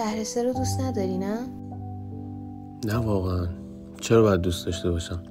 [0.00, 1.38] شهرستر رو دوست نداری نه؟
[2.84, 3.48] نه واقعا.
[4.00, 5.22] چرا باید دوست داشته باشم؟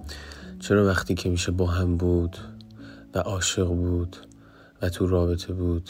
[0.59, 2.38] چرا وقتی که میشه با هم بود
[3.14, 4.17] و عاشق بود
[4.81, 5.90] و تو رابطه بود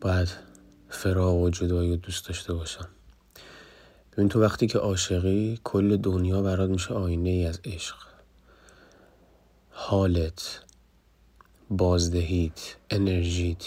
[0.00, 0.28] باید
[0.88, 2.88] فراغ و جدایی رو دوست داشته باشم؟
[4.12, 7.96] ببین تو وقتی که عاشقی کل دنیا برات میشه آینه ای از عشق.
[9.70, 10.60] حالت
[11.70, 13.64] بازدهیت انرژیت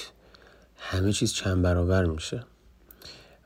[0.77, 2.43] همه چیز چند برابر میشه.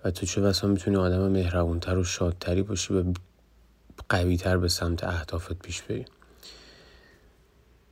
[0.03, 3.13] و تو چه بسا می‌تونی آدم مهربونتر و شادتری باشی و
[4.09, 6.05] قویتر به سمت اهدافت پیش بری؟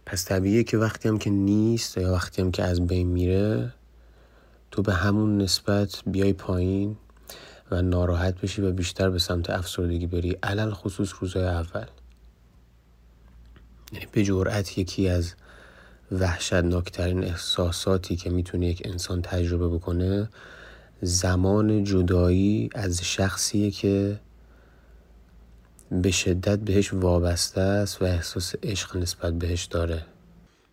[0.06, 3.74] پس طبیعیه که وقتی هم که نیست یا وقتی هم که از بین میره
[4.72, 6.98] تو به همون نسبت بیای پایین
[7.72, 10.38] و ناراحت بشی و بیشتر به سمت افسردگی بری.
[10.44, 11.86] علل خصوص روزای اول.
[13.94, 15.34] یعنی به جرأت یکی از
[16.12, 20.30] وحشتناکترین احساساتی که می‌تونه یک انسان تجربه بکنه
[21.02, 24.20] زمان جدایی از شخصیه که
[25.92, 30.06] به شدت بهش وابسته است و احساس عشق نسبت بهش داره.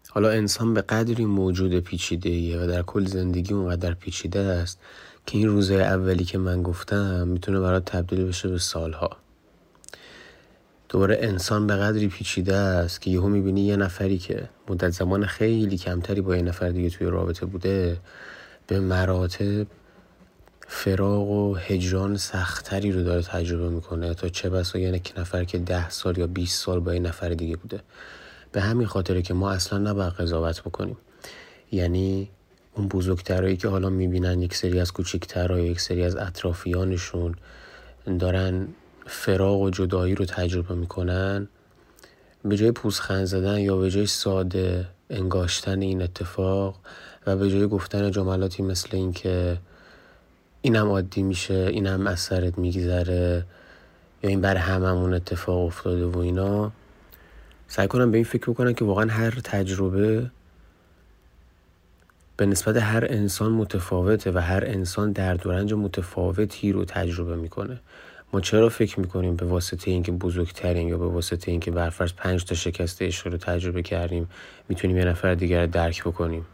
[0.09, 4.79] حالا انسان به قدری موجود پیچیده ایه و در کل زندگی اونقدر پیچیده است
[5.27, 9.11] که این روزه اولی که من گفتم می‌تونه برات تبدیل بشه به سالها.
[10.89, 15.79] دوباره انسان به قدری پیچیده است که یهو می‌بینی یه نفری که مدت زمان خیلی
[15.79, 17.97] کمتری با یه نفر دیگه توی رابطه بوده
[18.67, 19.67] به مراتب
[20.67, 24.15] فراغ و هجران سختتری رو داره تجربه می‌کنه.
[24.15, 27.29] تا چه بسا؟ یعنی که نفر که ده سال یا 20 سال با این نفر
[27.29, 27.81] دیگه بوده.
[28.53, 30.97] به همین خاطره که ما اصلا نباید قضاوت بکنیم.
[31.73, 32.31] یعنی
[32.75, 37.35] اون بزرگترهایی که حالا می‌بینن یک سری از کوچکترها یک سری از اطرافیانشون
[38.19, 38.69] دارن
[39.07, 41.49] فراغ و جدایی رو تجربه می‌کنن
[42.45, 46.81] به جای پوزخند زدن یا به جای ساده انگاشتن این اتفاق
[47.27, 49.59] و به جای گفتن جملاتی مثل اینکه
[50.67, 53.45] اینم عادی میشه اینم از سرت میگذره
[54.23, 56.73] یا این بر هممون اتفاق افتاده و اینا.
[57.69, 60.31] سعی کنم به این فکر بکنم که واقعا هر تجربه
[62.37, 67.81] به نسبت هر انسان متفاوته و هر انسان درد و رنج متفاوتی رو تجربه می‌کنه.
[68.33, 72.55] ما چرا فکر می‌کنیم به واسطه اینکه بزرگترین یا به واسطه اینکه برفرض پنج تا
[72.55, 74.29] شکست عشق رو تجربه کردیم
[74.69, 76.47] می‌تونیم یه نفر دیگر درک بکنیم؟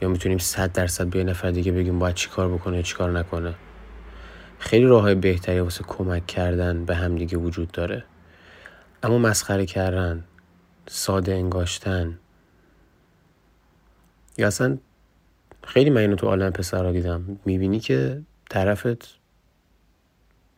[0.00, 3.54] یا می‌تونیم صد درصد به نفر دیگه بگیم باید چی کار بکنه چی کار نکنه.
[4.58, 8.04] خیلی راه های بهتری واسه کمک کردن به هم دیگه وجود داره.
[9.02, 10.24] اما مسخره کردن
[10.86, 12.18] ساده انگاشتن.
[14.38, 14.78] یا اصلا
[15.64, 17.40] خیلی من اینو تو عالم پسرها دیدم.
[17.44, 19.18] می‌بینی که طرفت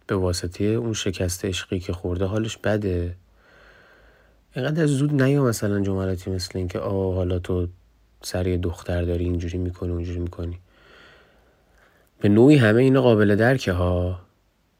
[0.07, 3.17] به واسطه اون شکست عشقی که خورده حالش بده.
[4.53, 7.69] اینقدر زود نیا مثلا جملاتی مثل اینکه آه حالا تو
[8.23, 10.59] سر دختر داری اینجوری می‌کنی اونجوری می‌کنی.
[12.21, 14.21] به نوعی همه اینا قابل درکه ها.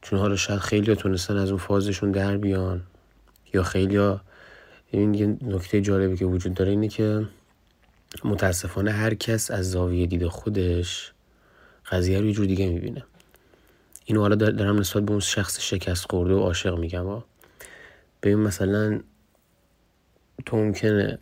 [0.01, 2.83] چون حالا شاید خیلی تونستن از اون فازشون در بیان.
[3.53, 3.97] یا خیلی
[4.91, 7.25] این یه نکته جالبی که وجود داره اینه که
[8.23, 11.13] متاسفانه هر کس از زاویه دید خودش
[11.91, 13.03] قضیه رو یه جور دیگه می‌بینه.
[14.05, 17.25] اینو حالا دارم نسبت به اون شخص شکست خورده و عاشق میگم ها
[18.23, 18.99] ببین مثلا
[20.45, 21.19] تو ممکنه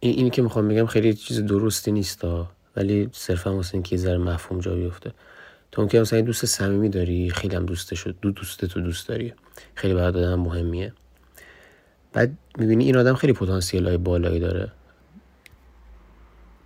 [0.00, 2.24] این اینی که می‌خوام بگم خیلی چیز درستی نیست
[2.76, 5.12] ولی صرفا واسه اینکه یه ذره مفهوم جا بیفته.
[5.72, 9.32] تو ممکنه مثلا دوست صمیمی داری خیلی هم دوسته شد دو دوست تو دوست داری.
[9.74, 10.92] خیلی برات آدم مهمیه.
[12.12, 14.72] بعد می‌بینی این آدم خیلی پتانسیل های بالایی داره.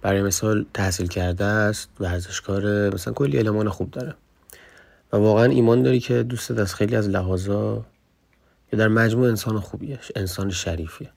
[0.02, 4.14] برای مثال تحصیل کرده است ورزشکار مثلا کلی المان خوب داره.
[5.12, 7.84] و واقعا ایمان داری که دوستت از خیلی از لحاظا
[8.72, 11.10] یا در مجموع انسان خوبیه انسان شریفیه.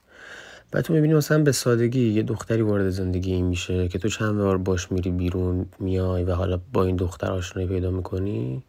[0.70, 4.38] بعد تو می‌بینی مثلا به سادگی یه دختری وارد زندگی این میشه که تو چند
[4.38, 8.62] بار باش میری بیرون میای و حالا با این دختر آشنایی پیدا می‌کنی؟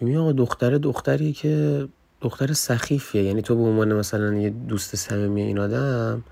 [0.00, 1.88] می‌بینی آقا دختر دختری که
[2.20, 3.22] دختر سخیفیه.
[3.22, 6.24] یعنی تو به عنوان مثلا یه دوست صمیمی این آدم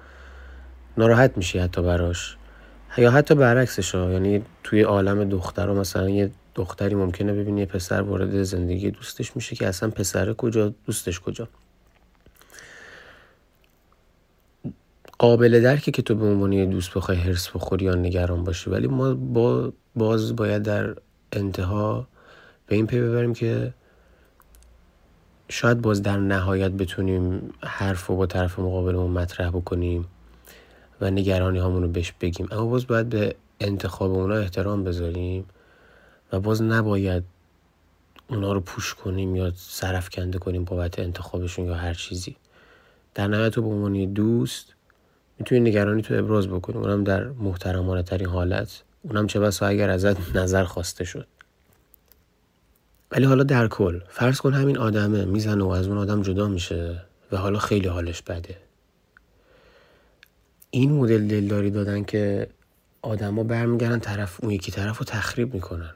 [0.98, 2.36] ناراحت میشی حتی براش.
[2.98, 8.02] یا حتی برعکسش ها یعنی توی عالم دختر مثلا یه دختری ممکنه ببینی یه پسر
[8.02, 11.48] وارد زندگی دوستش میشه که اصلا پسر کجا دوستش کجا.
[15.18, 18.70] قابل درکه که تو به عنوان دوست بخوای هرس بخوری یا نگران باشی.
[18.70, 20.96] ولی ما با باز باید در
[21.32, 22.08] انتها
[22.66, 23.74] به این پی ببریم که
[25.48, 30.04] شاید باز در نهایت بتونیم حرف رو با طرف مقابلمون مطرح بکنیم
[31.00, 32.48] و نگرانی هامون رو بهش بگیم.
[32.50, 35.44] اما باز باید به انتخاب اونا احترام بذاریم
[36.32, 37.24] و باز نباید
[38.28, 42.36] اونا رو پوش کنیم یا سرفکنده کنیم بابت انتخابشون یا هر چیزی.
[43.14, 44.75] در نهایت تو به عنوان دوست
[45.38, 46.76] می‌تونی نگرانی تو ابراز بکنی.
[46.76, 48.82] اونم در محترمانه ترین حالت.
[49.02, 51.26] اونم چه بسا اگر ازت نظر خواسته شد.
[53.10, 57.02] ولی حالا در کل فرض کن همین آدمه می‌زنه و از اون آدم جدا میشه
[57.32, 58.56] و حالا خیلی حالش بده.
[60.70, 62.48] این مدل دلداری دادن که
[63.02, 65.94] آدما برمیگردن طرف اون یکی طرف رو تخریب می‌کنن.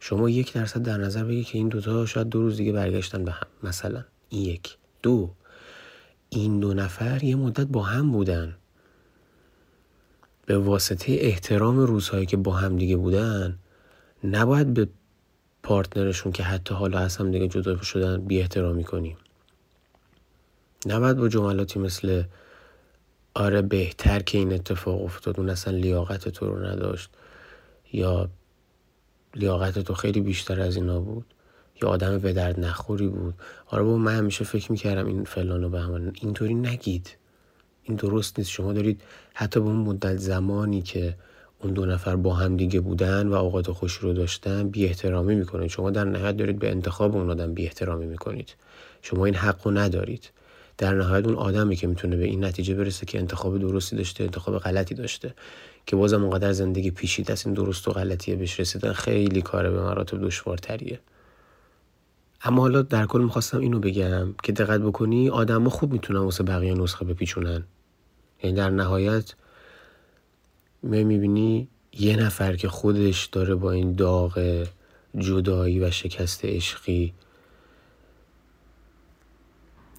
[0.00, 3.32] شما یک درصد در نظر بگی که این دوتا شاید دو روز دیگه برگشتن به
[3.32, 3.46] هم.
[3.62, 4.76] مثلا این یک.
[5.02, 5.30] دو
[6.30, 8.56] این دو نفر یه مدت با هم بودن.
[10.46, 13.58] به واسطه احترام روزهایی که با هم دیگه بودن
[14.24, 14.88] نباید به
[15.62, 19.16] پارتنرشون که حتی حالا از هم دیگه جدا شدن بی احترامی کنیم.
[20.86, 22.22] نباید با جملاتی مثل
[23.34, 27.10] آره بهتر که این اتفاق افتاد اون اصلا لیاقت تو رو نداشت
[27.92, 28.28] یا
[29.34, 31.26] لیاقت تو خیلی بیشتر از اینا بود.
[31.82, 33.34] یا آدم به درد نخوری بود.
[33.66, 37.16] آره با من همیشه فکر می‌کردم این فلان و بهمان اینطوری نگید.
[37.82, 38.50] این درست نیست.
[38.50, 39.00] شما دارید
[39.34, 41.14] حتی به اون مدت زمانی که
[41.62, 45.70] اون دو نفر با هم دیگه بودن و اوقات خوشی رو داشتن بی احترامی می‌کنید.
[45.70, 48.54] شما در نهایت دارید به انتخاب اون آدم بی احترامی می‌کنید.
[49.02, 50.30] شما این حق رو ندارید.
[50.78, 54.58] در نهایت اون آدمی که می‌تونه به این نتیجه برسه که انتخاب درستی داشته انتخاب
[54.58, 55.34] غلطی داشته
[55.86, 59.82] که بازم اونقدر زندگی پیشید از این درست و غلطیه بهش رسیدن خیلی کار به
[59.82, 61.00] مراتب دشوارتریه.
[62.42, 66.74] اما حالا در کل می‌خواستم اینو بگم که دقت بکنی آدم خوب می‌تونن واسه بقیه
[66.74, 67.64] نسخه بپیچونن.
[68.42, 69.34] یعنی در نهایت
[70.82, 74.64] می می‌بینی یه نفر که خودش داره با این داغ
[75.18, 77.14] جدایی و شکست عشقی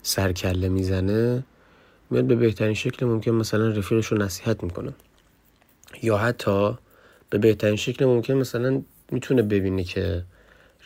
[0.02, 1.44] سرکله می‌زنه
[2.10, 4.94] میاد به بهترین شکل ممکن مثلا رفیقش رو نصیحت می‌کنه.
[6.02, 6.78] یا حتی
[7.30, 8.82] به بهترین شکل ممکن مثلا
[9.12, 10.24] می‌تونه ببینه که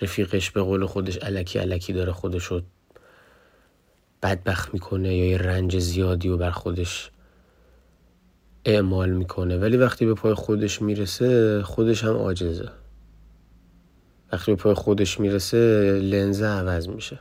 [0.01, 2.61] رفیقش به قول خودش علکی علکی داره خودش رو
[4.23, 7.11] بدبخت می‌کنه یا یه رنج زیادی و بر خودش
[8.65, 9.57] اعمال می‌کنه.
[9.57, 12.69] ولی وقتی به پای خودش می‌رسه خودش هم عاجزه.
[14.31, 15.57] وقتی به پای خودش می‌رسه
[16.03, 17.19] لنزه عوض میشه.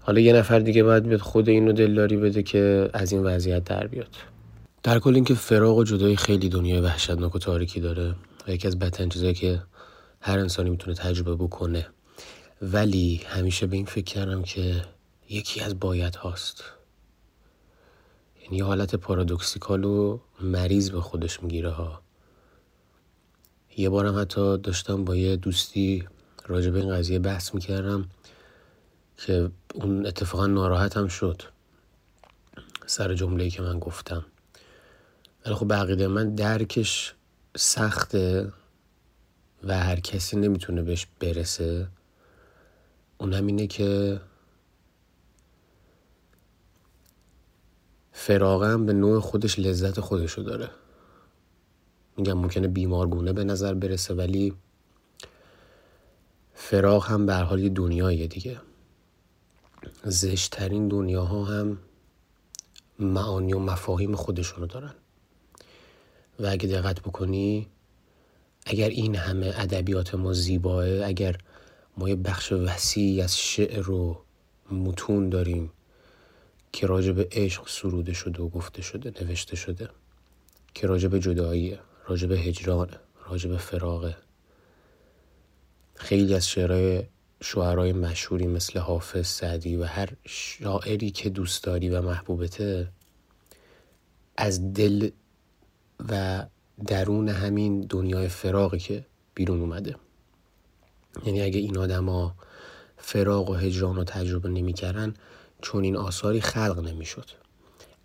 [0.00, 3.86] حالا یه نفر دیگه باید به خود اینو دلداری بده که از این وضعیت در
[3.86, 4.16] بیاد.
[4.82, 8.14] در کل اینکه فراغ و جدایی خیلی دنیای وحشتناک و تاریکی داره
[8.48, 9.62] و یکی از بدترین چیزایی که
[10.20, 11.86] هر انسانی می‌تونه تجربه بکنه.
[12.62, 14.84] ولی همیشه به این فکر کردم که
[15.28, 16.64] یکی از باید هاست
[18.42, 22.02] یعنی حالت پارادوکسیکال و مریض به خودش می‌گیره ها.
[23.76, 26.08] یه بارم حتی داشتم با یه دوستی
[26.46, 28.08] راجع به این قضیه بحث می‌کردم
[29.16, 31.42] که اون اتفاقا ناراحت هم شد.
[32.86, 34.26] سر جمله که من گفتم.
[35.46, 37.14] ولی خب بقیده من درکش
[37.56, 38.52] سخته.
[39.66, 41.88] و هر کسی نمی‌تونه بهش برسه
[43.18, 44.20] اونم اینه که
[48.12, 50.70] فراغم به نوع خودش لذت خودشو داره.
[52.16, 54.54] میگم ممکنه بیمارگونه به نظر برسه ولی
[56.54, 58.60] فراغ هم به حال یه دنیاییه دیگه.
[60.04, 61.78] زشترین دنیاها هم
[62.98, 64.94] معانی و مفاهیم خودشونو دارن.
[66.40, 67.68] و اگه دقت بکنی
[68.68, 71.36] اگر این همه ادبیات ما زیباه اگر
[71.96, 74.18] ما یه بخش وسیعی از شعر و
[74.70, 75.72] متون داریم
[76.72, 79.88] که راجع به عشق سروده شده و گفته شده نوشته شده
[80.74, 82.88] که راجع به جدایی راجع به هجران
[83.26, 83.58] راجع به
[85.94, 87.02] خیلی از شعرهای
[87.42, 92.88] شعرهای مشهوری مثل حافظ سعدی و هر شاعری که دوست داری و محبوبته
[94.36, 95.10] از دل
[96.08, 96.46] و
[96.86, 99.96] درون همین دنیای فراغی که بیرون اومده.
[101.26, 102.34] یعنی اگه این آدما
[102.96, 105.14] فراغ و هجران رو تجربه نمی‌کردن
[105.62, 107.30] چون این آثاری خلق نمی‌شد.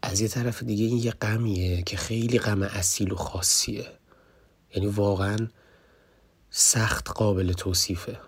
[0.02, 3.86] از یه طرف دیگه این یه غمیه که خیلی غم اصیل و خاصیه.
[4.76, 5.48] یعنی واقعا
[6.50, 8.20] سخت قابل توصیفه.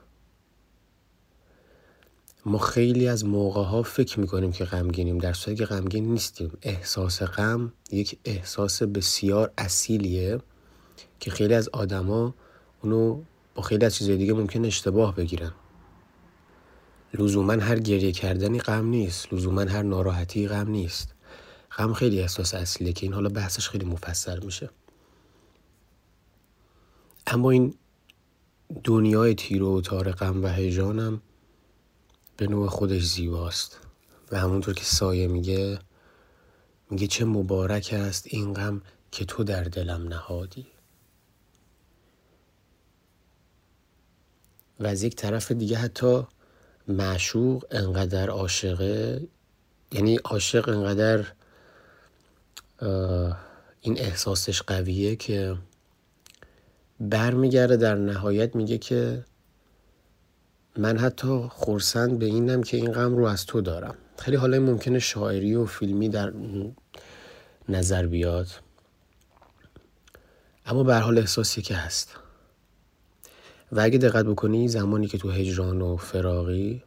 [2.46, 5.18] ما خیلی از موقع ها فکر می‌کنیم که غمگینیم.
[5.18, 6.52] در صورتی که غمگین نیستیم.
[6.62, 10.40] احساس غم یک احساس بسیار اصیلیه
[11.20, 12.36] که خیلی از آدما
[12.82, 13.22] اونو
[13.56, 15.52] با خیلی از چیزهای دیگه ممکن اشتباه بگیرن.
[17.14, 19.34] لزوما هر گریه کردنی غم نیست.
[19.34, 21.14] لزوما هر ناراحتی غم نیست.
[21.78, 24.70] غم خیلی احساس اصلیه که این حالا بحثش خیلی مفصل میشه.
[27.28, 27.74] اما این
[28.84, 31.22] دنیای تیر و تار غم و هجانم
[32.38, 33.80] به نوع خودش زیباست.
[34.32, 35.80] و همونطور که سایه میگه
[36.90, 40.68] میگه چه مبارک است این غم که تو در دلم نهادی.
[44.80, 46.24] و از یک طرف دیگه حتی
[46.88, 49.28] معشوق انقدر عاشقه
[49.92, 51.26] یعنی عاشق انقدر
[53.82, 55.56] این احساسش قویه که
[57.00, 59.26] برمیگرده در نهایت میگه که
[60.78, 63.96] من حتی خورسند به اینم که این غم رو از تو دارم.
[64.18, 66.34] خیلی حالا ممکنه شاعری و فیلمی در
[67.70, 68.48] نظر بیاد.
[70.66, 72.16] اما به حال احساسی که هست.
[73.72, 76.84] و اگه دقت بکنی زمانی که تو هجران و فراقی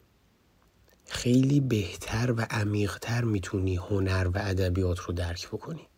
[1.09, 5.88] خیلی بهتر و عمیقتر می‌تونی هنر و ادبیات رو درک بکنی.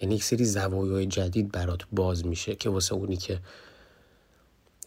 [0.00, 3.40] یعنی یک سری زوایای جدید برات باز میشه که واسه اونی که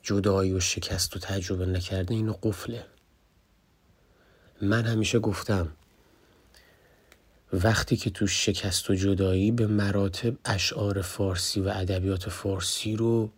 [0.04, 2.86] جدایی و شکست و تجربه نکرده اینو قفله.
[4.62, 5.68] من همیشه گفتم
[7.54, 13.30] وقتی که تو شکست و جدایی به مراتب اشعار فارسی و ادبیات فارسی رو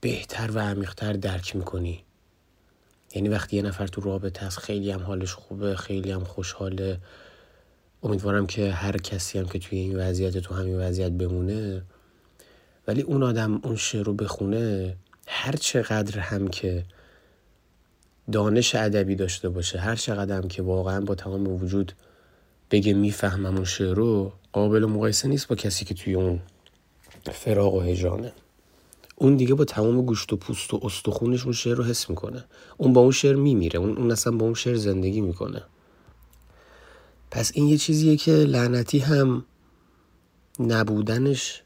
[0.00, 2.04] بهتر و عمیقتر درک می‌کنی.
[3.14, 7.00] یعنی وقتی یه نفر تو رابطه هست خیلی هم حالش خوبه خیلی هم خوشحاله.
[8.02, 11.82] امیدوارم که هر کسی هم که توی این وضعیت تو همین وضعیت بمونه
[12.86, 14.96] ولی اون آدم اون شعر رو بخونه
[15.32, 16.84] هر چقدر هم که
[18.32, 21.92] دانش ادبی داشته باشه هر چقدر هم که واقعا با تمام وجود
[22.70, 26.40] بگه می‌فهمم اون شعر رو قابل مقایسه نیست با کسی که توی اون
[27.32, 28.32] فراغ و هجرانه.
[29.16, 32.44] اون دیگه با تمام گوشت و پوست و استخونش اون شعر رو حس می‌کنه.
[32.76, 33.78] اون با اون شعر میمیره.
[33.78, 35.62] اون, اون اصلا با اون شعر زندگی می‌کنه.
[37.30, 39.44] پس این یه چیزیه که لعنتی هم
[40.60, 41.62] نبودنش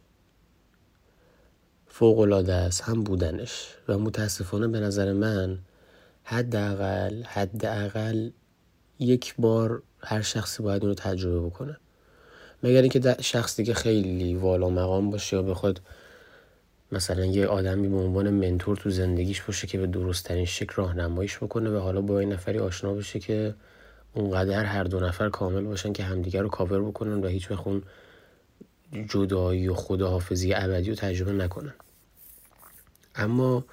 [1.96, 3.74] فوق العاده است هم بودنش.
[3.88, 5.58] و متاسفانه به نظر من
[6.24, 8.30] حداقل حداقل
[8.98, 11.76] یک بار هر شخصی باید اینو تجربه بکنه.
[12.62, 15.80] مگر اینکه شخص دیگه خیلی والا مقام باشه یا بخواد
[16.92, 21.70] مثلا یه آدمی به عنوان منتور تو زندگیش باشه که به درستترین شکل راهنماییش بکنه
[21.70, 23.54] و حالا با این نفری آشنا بشه که
[24.14, 27.82] اونقدر هر دو نفر کامل باشن که همدیگر رو کاور بکنن و هیچ بخون
[29.08, 31.74] جدایی و خداحافظی ابدی رو تجربه نکنن.
[33.14, 33.64] اما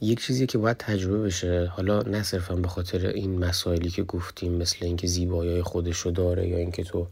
[0.00, 4.52] یک چیزی که باید تجربه بشه حالا نه صرفا به خاطر این مسائلی که گفتیم
[4.52, 7.06] مثل اینکه زیبایی خودش رو داره یا اینکه تو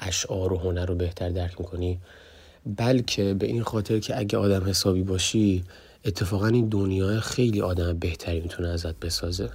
[0.00, 2.00] اشعار و هنر رو بهتر درک می‌کنی
[2.66, 5.64] بلکه به این خاطر که اگه آدم حسابی باشی
[6.04, 9.50] اتفاقا این دنیا خیلی آدم بهتری می‌تونه ازت بسازه.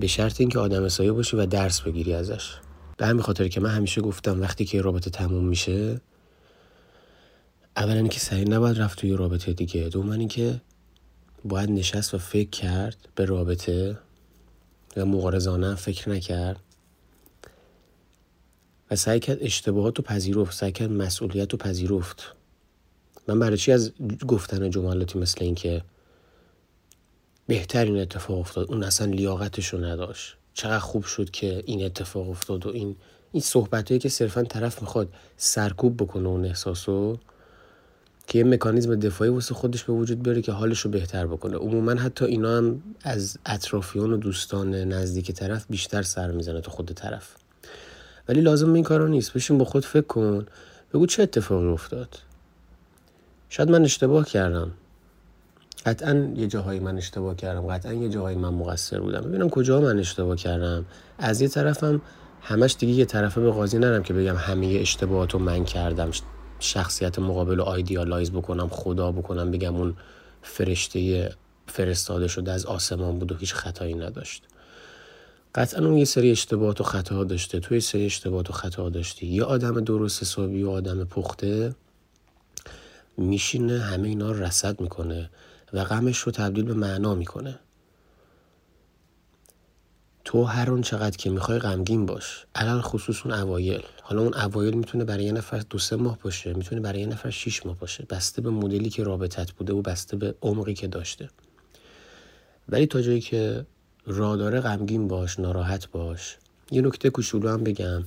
[0.00, 2.56] به شرط اینکه آدم حسابی باشی و درس بگیری ازش.
[2.96, 6.00] به همین خاطر که من همیشه گفتم وقتی که رابطه تموم میشه
[7.76, 9.88] اولا اینکه سریع نباید رفت توی رابطه دیگه.
[9.88, 10.60] دوم اینکه
[11.44, 13.98] باید نشست و فکر کرد به رابطه
[14.96, 16.60] و مغارزانه فکر نکرد.
[18.90, 22.34] و سعی کرد اشتباهات رو پذیرفت سعی کرد مسئولیت رو پذیرفت.
[23.28, 23.92] من برای چی از
[24.26, 25.82] گفتن جملاتی مثل این که
[27.46, 32.66] بهترین اتفاق افتاد اون اصلا لیاقتش رو نداشت؟ چقدر خوب شد که این اتفاق افتاد
[32.66, 32.96] و این
[33.32, 37.18] این صحبت که صرفا طرف می‌خواد سرکوب بکنه اون احساسو
[38.26, 41.56] که یه مکانیزم دفاعی واسه خودش به وجود بیاره که حالش رو بهتر بکنه.
[41.56, 46.92] عموما حتی اینا هم از اطرافیان و دوستان نزدیک طرف بیشتر سر می‌زنه تو خود
[46.92, 47.34] طرف.
[48.28, 49.32] ولی لازم این کارا نیست.
[49.32, 50.46] بشین با خود فکر کن.
[50.94, 52.18] بگو چه اتفاقی افتاد.
[53.48, 54.70] شاید من اشتباه کردم.
[55.86, 57.66] قطعا یه جاهایی من اشتباه کردم.
[57.66, 59.20] قطعا یه جاهایی من مقصر بودم.
[59.20, 60.84] ببینم کجا من اشتباه کردم.
[61.18, 62.02] از یه طرفم
[62.42, 66.10] همش دیگه یه طرفه به قاضی نرم که بگم همه اشتباهات رو من کردم.
[66.64, 69.96] شخصیت مقابل رو آیدیالایز بکنم خدا بکنم بگم اون
[70.42, 71.32] فرشته
[71.66, 74.42] فرستاده شده از آسمان بود و هیچ خطایی نداشت.
[75.54, 77.60] قطعا اون یه سری اشتباهات و خطا داشته.
[77.60, 79.26] توی سری اشتباهات و خطا داشتی.
[79.26, 81.74] یه آدم درست حسابی و آدم پخته
[83.16, 85.30] میشینه همه اینا رو رسد می‌کنه
[85.72, 87.58] و غمش رو تبدیل به معنا می‌کنه.
[90.24, 92.46] تو هر اون چقدر که می‌خوای غمگین باش.
[92.54, 93.82] علل خصوص اون اوایل.
[94.06, 97.30] حالا اون اوایل می‌تونه برای یه نفر دو سه ماه باشه می‌تونه برای یه نفر
[97.30, 98.06] شیش ماه باشه.
[98.10, 101.28] بسته به مدلی که رابطت بوده و بسته به عمقی که داشته.
[102.68, 103.66] ولی تا جایی که
[104.06, 106.38] راه داره غمگین باش ناراحت باش
[106.70, 108.04] یه نکته کوچولو هم بگم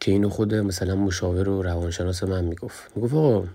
[0.00, 2.96] که اینو خود مثلا مشاور و روانشناس من می‌گفت.
[2.96, 3.48] می‌گفت آقا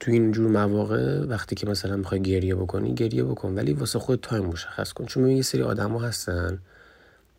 [0.00, 4.20] تو این جور مواقع وقتی که مثلا می‌خوای گریه بکنی گریه بکن ولی واسه خود
[4.20, 5.06] تایم مشخص کن.
[5.06, 6.58] چون یه سری آدما هستن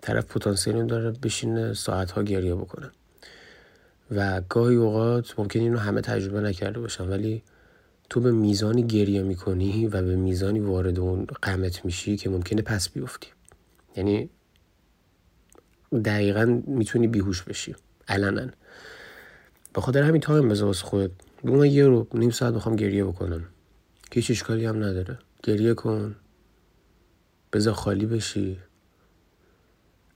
[0.07, 2.91] طرف پتانسیلی داره بشینه ساعت ها گریه بکنه.
[4.11, 7.43] و گاهی اوقات ممکن اینو همه تجربه نکرده باشن ولی
[8.09, 12.89] تو به میزانی گریه می‌کنی و به میزانی وارد اون قمت میشی که ممکنه پس
[12.89, 13.27] بیفتی.
[13.95, 14.29] یعنی
[16.05, 17.75] دقیقا می‌تونی بیهوش بشی.
[18.07, 18.47] علنا.
[19.73, 21.11] به خاطر همین تایم بذار واسه خودت.
[21.43, 23.43] بگو من یه رو نیم ساعت می‌خوام گریه بکنم.
[24.11, 25.19] که هیچ اشکالی هم نداره.
[25.43, 26.15] گریه کن.
[27.53, 28.57] بذار خالی بشی.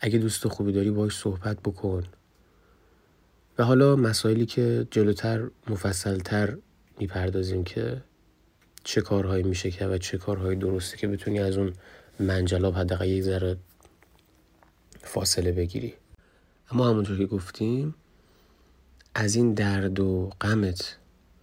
[0.04, 2.04] اگه دوست خوبی داری باش صحبت بکن.
[3.58, 6.58] و حالا مسائلی که جلوتر مفصلتر
[7.00, 8.02] می‌پردازیم که
[8.84, 11.74] چه کارهایی میشه که و چه کارهایی درسته که بتونی از اون
[12.20, 13.58] منجلاب حداقل یک ذره
[15.04, 15.94] فاصله بگیری.
[16.72, 17.96] اما همونطور که گفتیم
[19.16, 20.98] از این درد و غمت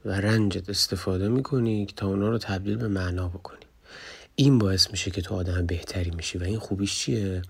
[0.04, 3.64] و رنجت استفاده می‌کنی تا اونا رو تبدیل به معنا بکنی.
[4.34, 7.42] این باعث میشه که تو آدم بهتری میشی و این خوبیش چیه؟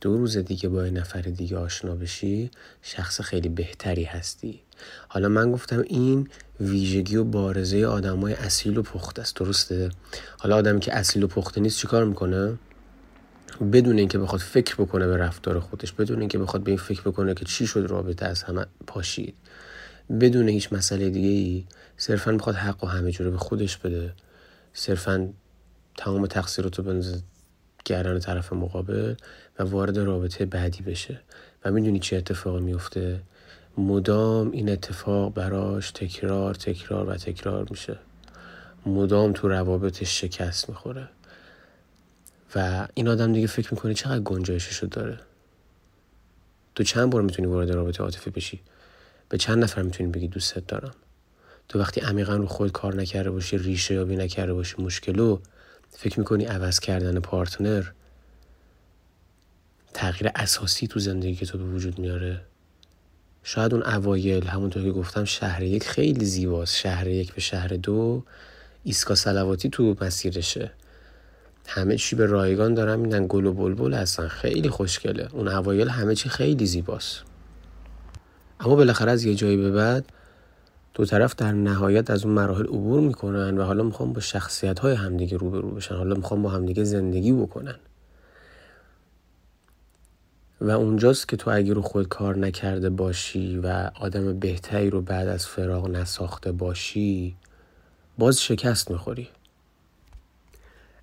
[0.00, 2.50] دو روز دیگه با این نفر دیگه آشنا بشی
[2.82, 4.60] شخص خیلی بهتری هستی.
[5.08, 6.28] حالا من گفتم این
[6.60, 9.90] ویژگی و بارزه آدمای اصیل و پخته است درسته؟
[10.38, 12.58] حالا آدمی که اصیل و پخته نیست چیکار می‌کنه؟
[13.72, 17.34] بدون اینکه بخواد فکر بکنه به رفتار خودش بدون اینکه بخواد به این فکر بکنه
[17.34, 19.34] که چی شد رابطه از همه پاشید.
[20.20, 21.64] بدون هیچ مسئله دیگه ای
[21.96, 24.12] صرفا می‌خواد حق و همه جوره به خودش بده.
[24.72, 25.28] صرفا
[25.96, 27.22] تمام تقصیراتو بنزه
[27.84, 29.14] گردن طرف مقابل.
[29.58, 31.20] و وارد رابطه بعدی بشه.
[31.64, 33.20] و می‌دونی چه اتفاقی میفته
[33.78, 37.98] مدام این اتفاق براش تکرار تکرار و تکرار میشه.
[38.86, 41.08] مدام تو روابطش شکست می‌خوره.
[42.54, 45.18] و این آدم دیگه فکر می‌کنه چقدر گنجایششو داره.
[46.74, 48.60] تو چند بار می‌تونی وارد رابطه عاطفی بشی؟
[49.28, 50.94] به چند نفر می‌تونی بگی دوستت دارم؟
[51.68, 55.38] تو وقتی عمیقا رو خود کار نکرده باشی ریشه یابی نکرده باشی مشکلو
[55.90, 57.84] فکر می‌کنی عوض کردن پارتنر
[59.94, 62.40] تغییر اساسی تو زندگی تو به وجود میاره؟
[63.42, 66.74] شاید اون اوایل همونطور که گفتم شهر یک خیلی زیباست.
[66.74, 68.22] شهر یک به شهر دو
[68.84, 70.72] ایسکا سلواتی تو مسیرشه.
[71.66, 74.28] همه چی به رایگان دارن میدن گل و بلبل هستن.
[74.28, 75.28] خیلی خوشگله.
[75.32, 77.22] اون اوایل همه چی خیلی زیباست.
[78.60, 80.04] اما بالاخره از یه جایی به بعد
[80.94, 84.94] دو طرف در نهایت از اون مراحل عبور می‌کنن و حالا می‌خوام با شخصیت های
[84.94, 85.94] همدیگه روبرو بشن.
[85.94, 87.74] حالا می‌خوام با همدیگه زندگی بکنن.
[90.60, 95.28] و اونجاست که تو اگه رو خود کار نکرده باشی و آدم بهتری رو بعد
[95.28, 97.36] از فراغ نساخته باشی
[98.18, 99.28] باز شکست می‌خوری.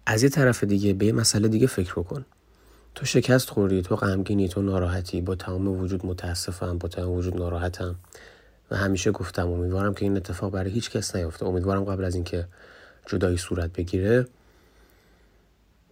[0.05, 2.25] از یه طرف دیگه به یه مسئله دیگه فکر بکن.
[2.95, 7.95] تو شکست خوری تو غمگینی تو ناراحتی با تمام وجود متاسفم با تمام وجود ناراحتم.
[8.71, 11.45] و همیشه گفتم امیدوارم که این اتفاق برای هیچ کس نیفته.
[11.45, 12.47] امیدوارم قبل از اینکه
[13.05, 14.27] جدایی صورت بگیره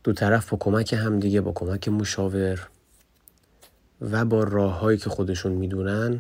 [0.04, 2.68] دو طرف با کمک همدیگه با کمک مشاور
[4.02, 6.20] و با راههایی که خودشون می‌دونن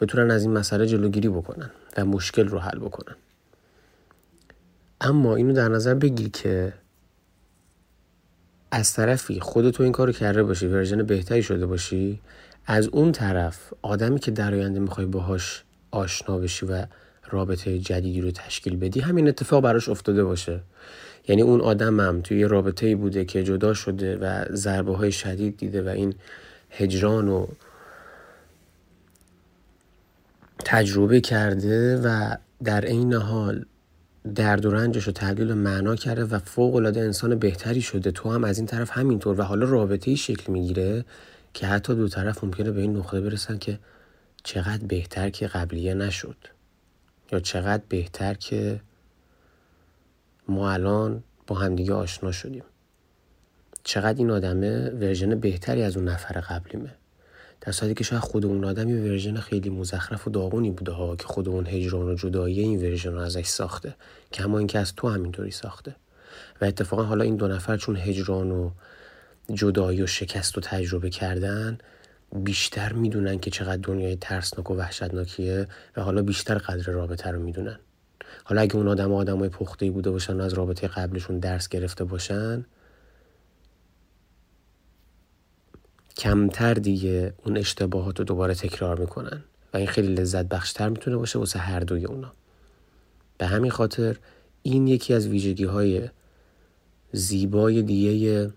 [0.00, 3.16] بتونن از این مسئله جلوگیری بکنن و مشکل رو حل بکنن.
[5.00, 6.72] اما اینو در نظر بگیر که
[8.70, 12.20] از طرفی خودتو این کارو کرده باشی ورژن بهتری شده باشی
[12.66, 16.86] از اون طرف آدمی که در آینده می‌خوای باهاش آشنا بشی و
[17.30, 20.60] رابطه جدیدی رو تشکیل بدی همین اتفاق براش افتاده باشه.
[21.28, 25.82] یعنی اون آدمم توی یه رابطه بوده که جدا شده و ضربه های شدید دیده
[25.82, 26.14] و این
[26.70, 27.46] هجران و
[30.64, 33.64] تجربه کرده و در عین حال
[34.34, 38.10] درد و رنجش رو تبدیل معنا کرده و فوق العاده انسان بهتری شده.
[38.10, 41.04] تو هم از این طرف همینطور و حالا رابطه ای شکل می‌گیره
[41.54, 43.78] که حتی دو طرف ممکنه به این نقطه برسن که
[44.44, 46.36] چقدر بهتر که قبلیه نشد
[47.32, 48.80] یا چقدر بهتر که
[50.48, 52.62] ما الان با همدیگه آشنا شدیم.
[53.84, 56.94] چقدر این آدمه ورژن بهتری از اون نفر قبلیمه.
[57.60, 61.16] در صورتی که شاید خود اون آدم یه version خیلی مزخرف و داغونی بوده ها
[61.16, 63.94] که خود اون هجران و جدایی این version رو ازش ساخته.
[64.32, 65.96] کما اینکه از تو همینطوری ساخته.
[66.60, 68.70] و اتفاقا حالا این دو نفر چون هجران و
[69.54, 71.78] جدایی و شکست و تجربه کردن
[72.34, 75.66] بیشتر می‌دونن که چقدر دنیای ترسناک و وحشتناکیه
[75.96, 77.78] و حالا بیشتر قدر رابطه رو می‌دونن.
[78.44, 82.64] حالا اگه اون آدم آدمای پخته بوده باشن از رابطه قبلشون درس گرفته باشن
[86.20, 91.38] کمتر دیگه اون اشتباهات رو دوباره تکرار می‌کنن و این خیلی لذت بخشتر می‌تونه باشه
[91.38, 92.32] واسه هر دوی اونا.
[93.38, 94.16] به همین خاطر
[94.62, 96.08] این یکی از ویژگی های
[97.12, 98.50] زیبای دیگه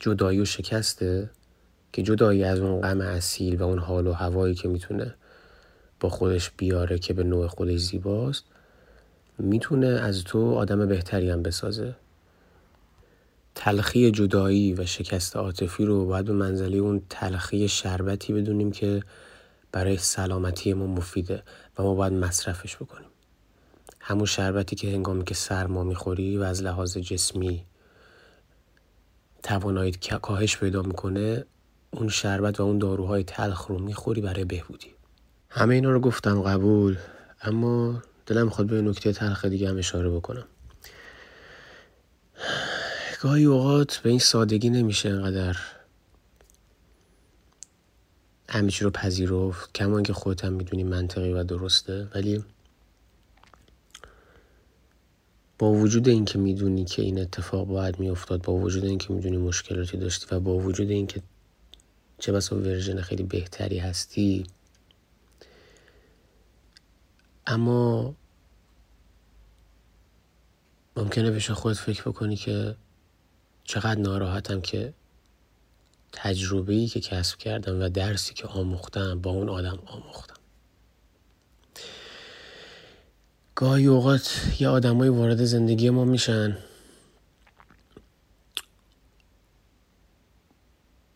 [0.00, 1.30] جدایی و شکسته
[1.92, 5.14] که جدایی از اون غم اصیل و اون حال و هوایی که می‌تونه
[6.00, 8.44] با خودش بیاره که به نوع خودش زیباست
[9.38, 11.94] می‌تونه از تو آدم بهتری هم بسازه.
[13.54, 19.02] تلخی جدایی و شکست عاطفی رو باید به منزله اون تلخی شربتی بدونیم که
[19.72, 21.42] برای سلامتی ما مفیده
[21.78, 23.08] و ما باید مصرفش بکنیم.
[24.00, 27.64] همون شربتی که هنگامی که سرما می‌خوری و از لحاظ جسمی
[29.42, 31.44] توانایید کاهش پیدا می‌کنه
[31.90, 34.94] اون شربت و اون داروهای تلخ رو می‌خوری برای بهبودی.
[35.50, 36.96] همه اینا رو گفتم قبول
[37.42, 40.44] اما دلم می‌خواد به نکته تلخ دیگه هم اشاره بکنم.
[43.22, 45.56] گاهی اوقات به این سادگی نمیشه انقدر
[48.48, 52.08] همه رو پذیرفت کما اینکه خودت هم می‌دونی منطقی و درسته.
[52.14, 52.44] ولی
[55.58, 60.26] با وجود اینکه می‌دونی که این اتفاق باید میافتاد با وجود اینکه می‌دونی مشکلاتی داشتی
[60.30, 61.22] و با وجود اینکه
[62.18, 64.46] چه بسا ورژن خیلی بهتری هستی
[67.46, 68.14] اما
[70.96, 72.76] ممکنه بهش خودت فکر بکنی که
[73.72, 74.94] چقدر ناراحتم که
[76.12, 80.34] تجربه ای که کسب کردم و درسی که آموختم با اون آدم آموختم
[83.54, 86.58] گاهی اوقات یه آدمایی وارد زندگی ما میشن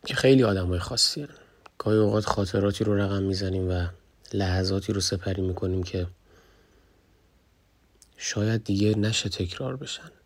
[0.05, 1.29] که خیلی آدمای خاصی هن.
[1.77, 3.87] گاهی اوقات خاطراتی رو رقم می‌زنیم و
[4.33, 6.07] لحظاتی رو سپری می‌کنیم که
[8.17, 10.16] شاید دیگه نشه تکرار بشن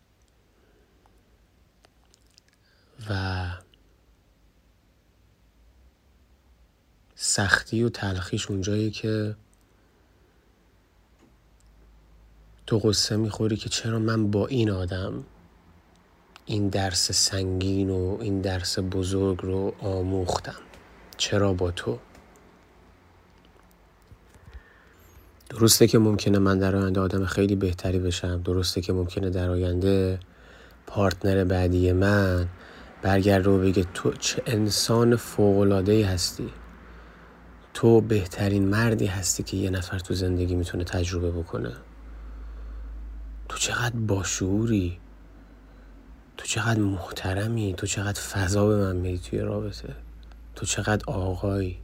[3.10, 3.44] و
[7.14, 9.36] سختی و تلخیش اونجایی که
[12.66, 15.24] تو قصه می‌خوری که چرا من با این آدم
[16.46, 20.60] این درس سنگین و این درس بزرگ رو آموختم؟
[21.16, 21.98] چرا با تو؟
[25.50, 28.42] درسته که ممکنه من در آینده آدم خیلی بهتری بشم.
[28.42, 30.18] درسته که ممکنه در آینده
[30.86, 32.48] پارتنر بعدی من
[33.02, 36.48] برگرده و بگه تو چه انسان فوقلادهی هستی.
[37.74, 41.72] تو بهترین مردی هستی که یه نفر تو زندگی می‌تونه تجربه بکنه.
[43.48, 44.98] تو چقدر باشعوری.
[46.36, 47.74] تو چقدر محترمی.
[47.76, 49.94] تو چقدر فضا به من میدی توی رابطه.
[50.54, 51.78] تو چقدر آقایی.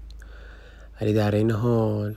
[1.01, 2.17] ولی در این حال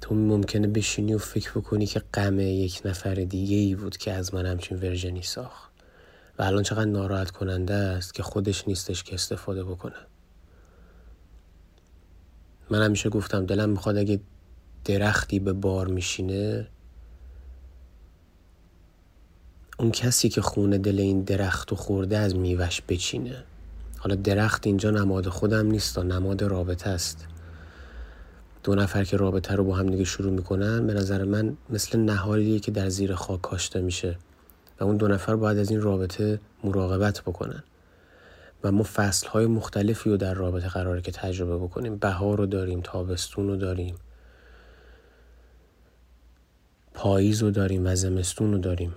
[0.00, 4.34] تو ممکنه بشینی و فکر بکنی که غم یک نفر دیگه ای بود که از
[4.34, 5.71] من همچین ورژنی ساخت.
[6.38, 9.96] و الان چقدر ناراحت کننده است که خودش نیستش که استفاده بکنه.
[12.70, 14.20] من همیشه گفتم دلم می‌خواد اگه
[14.84, 16.68] درختی به بار میشینه
[19.78, 23.44] اون کسی که خونه دل این درخت و خورده از میوش بچینه.
[23.98, 27.26] حالا درخت اینجا نماد خودم نیست و نماد رابطه است.
[28.62, 32.60] دو نفر که رابطه رو با هم دیگه شروع می‌کنن به نظر من مثل نهالیه
[32.60, 34.18] که در زیر خاک کاشته میشه.
[34.82, 37.62] اون دو نفر باید از این رابطه مراقبت بکنن.
[38.64, 41.96] و ما فصل های مختلفی رو در رابطه قراره که تجربه بکنیم.
[41.96, 43.94] بهار رو داریم تابستون رو داریم.
[46.94, 48.94] پاییز رو داریم و زمستون رو داریم.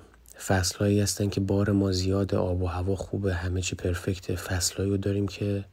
[0.47, 4.35] فصل هایی هستن که بار ما زیاد آب و هوا خوبه همه چی پرفکته.
[4.35, 5.65] فصل رو داریم که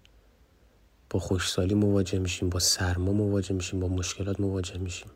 [1.11, 5.11] با خوشسالی مواجه میشیم با سرما مواجه میشیم با مشکلات مواجه میشیم.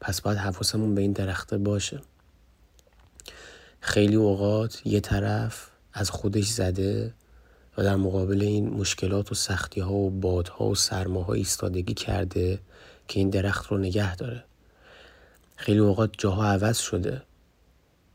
[0.00, 2.00] پس باید حواسمون به این درخته باشه.
[3.86, 7.14] خیلی اوقات یه طرف از خودش زده
[7.78, 12.58] و در مقابل این مشکلات و سختی ها و بادها و سرماها ایستادگی کرده
[13.08, 14.44] که این درخت رو نگه داره.
[15.56, 17.22] خیلی اوقات جاها عوض شده.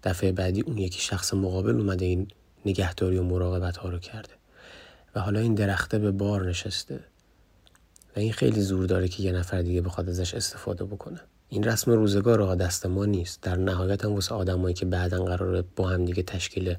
[0.03, 2.27] دفعه بعدی اون یکی شخص مقابل اومده این
[2.65, 4.33] نگهداری و مراقبت ها رو کرده
[5.15, 6.99] و حالا این درخته به بار نشسته.
[8.15, 11.19] و این خیلی زور داره که یه نفر دیگه بخواد ازش استفاده بکنه.
[11.53, 13.41] این رسم روزگار ها دست ما نیست.
[13.41, 16.75] در نهایت هم واسه آدمایی که بعدا قراره با هم دیگه تشکیل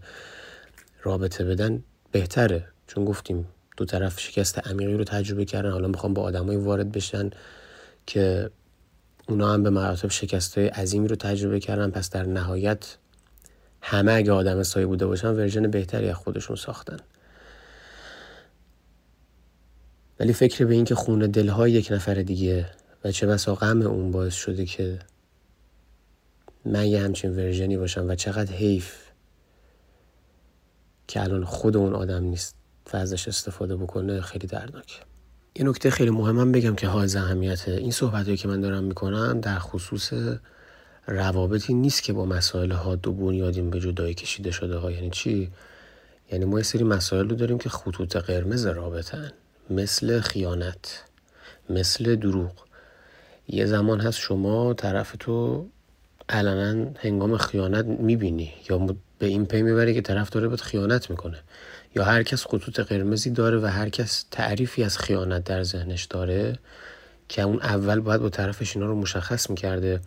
[1.03, 1.83] رابطه بدن
[2.13, 2.65] بهتره.
[2.87, 5.71] چون گفتیم دو طرف شکست عمیقی رو تجربه کردن.
[5.71, 7.31] حالا می‌خوام با آدمایی وارد بشن
[8.07, 8.51] که
[9.29, 11.91] اونا هم به مراتب شکست عظیمی رو تجربه کردن.
[11.91, 12.97] پس در نهایت
[13.83, 16.99] همه اگه آدم سایه بوده باشن ورژن بهتری از خودشون ساختن.
[20.21, 22.67] ولی فکر به این که خونه دلهای یک نفر دیگه
[23.05, 24.99] و چه بسا غم اون باعث شده که
[26.65, 28.95] من یه همچین ورژنی باشم و چقدر حیف
[31.09, 32.55] که الان خود اون آدم نیست
[32.93, 34.97] و ازش استفاده بکنه خیلی دردناکه
[35.57, 39.59] یه نکته خیلی مهمم بگم که حائز اهمیته این صحبت که من دارم می‌کنم در
[39.59, 40.13] خصوص
[41.07, 44.91] روابطی نیست که با مسائل حاد و بنیادین به جدایی کشیده شده ها.
[44.91, 45.51] یعنی چی؟
[46.33, 49.33] یعنی ما یه سری مسائل رو داریم که خطوط قرمز رابطن
[49.71, 51.05] مثل خیانت
[51.71, 52.53] مثل دروغ.
[53.49, 55.67] یه زمان هست شما طرف تو
[56.29, 58.79] علنا هنگام خیانت می‌بینی یا
[59.19, 61.39] به این پی می‌بری که طرف داره بهت خیانت می‌کنه.
[61.97, 66.59] یا هر کس خطوط قرمزی داره و هر کس تعریفی از خیانت در ذهنش داره
[67.29, 70.01] که اون اول باید با طرفش اینا رو مشخص می‌کرده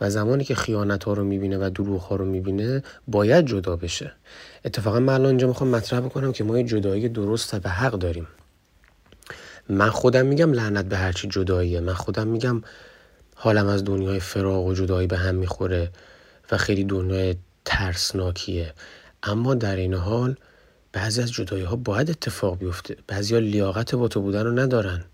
[0.00, 4.12] و زمانی که خیانت ها رو می‌بینه و دروغ ها رو می‌بینه باید جدا بشه.
[4.64, 8.26] اتفاقا من الان اینجا می‌خوام مطرح بکنم که ما یه جدایی درست و حق داریم.
[9.68, 11.80] من خودم میگم لعنت به هرچی جداییه.
[11.80, 12.62] من خودم میگم
[13.34, 15.90] حالم از دنیای فراغ و جدایی به هم می‌خوره
[16.50, 18.74] و خیلی دنیای ترسناکیه.
[19.22, 20.36] اما در این حال
[20.92, 22.96] بعضی از جدایی ها باید اتفاق بیفته.
[23.06, 25.04] بعضی ها لیاقت با تو بودن رو ندارن.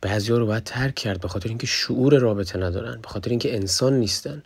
[0.00, 3.56] بعضی ها رو باید ترک کرد به خاطر اینکه شعور رابطه ندارن به خاطر اینکه
[3.56, 4.42] انسان نیستن.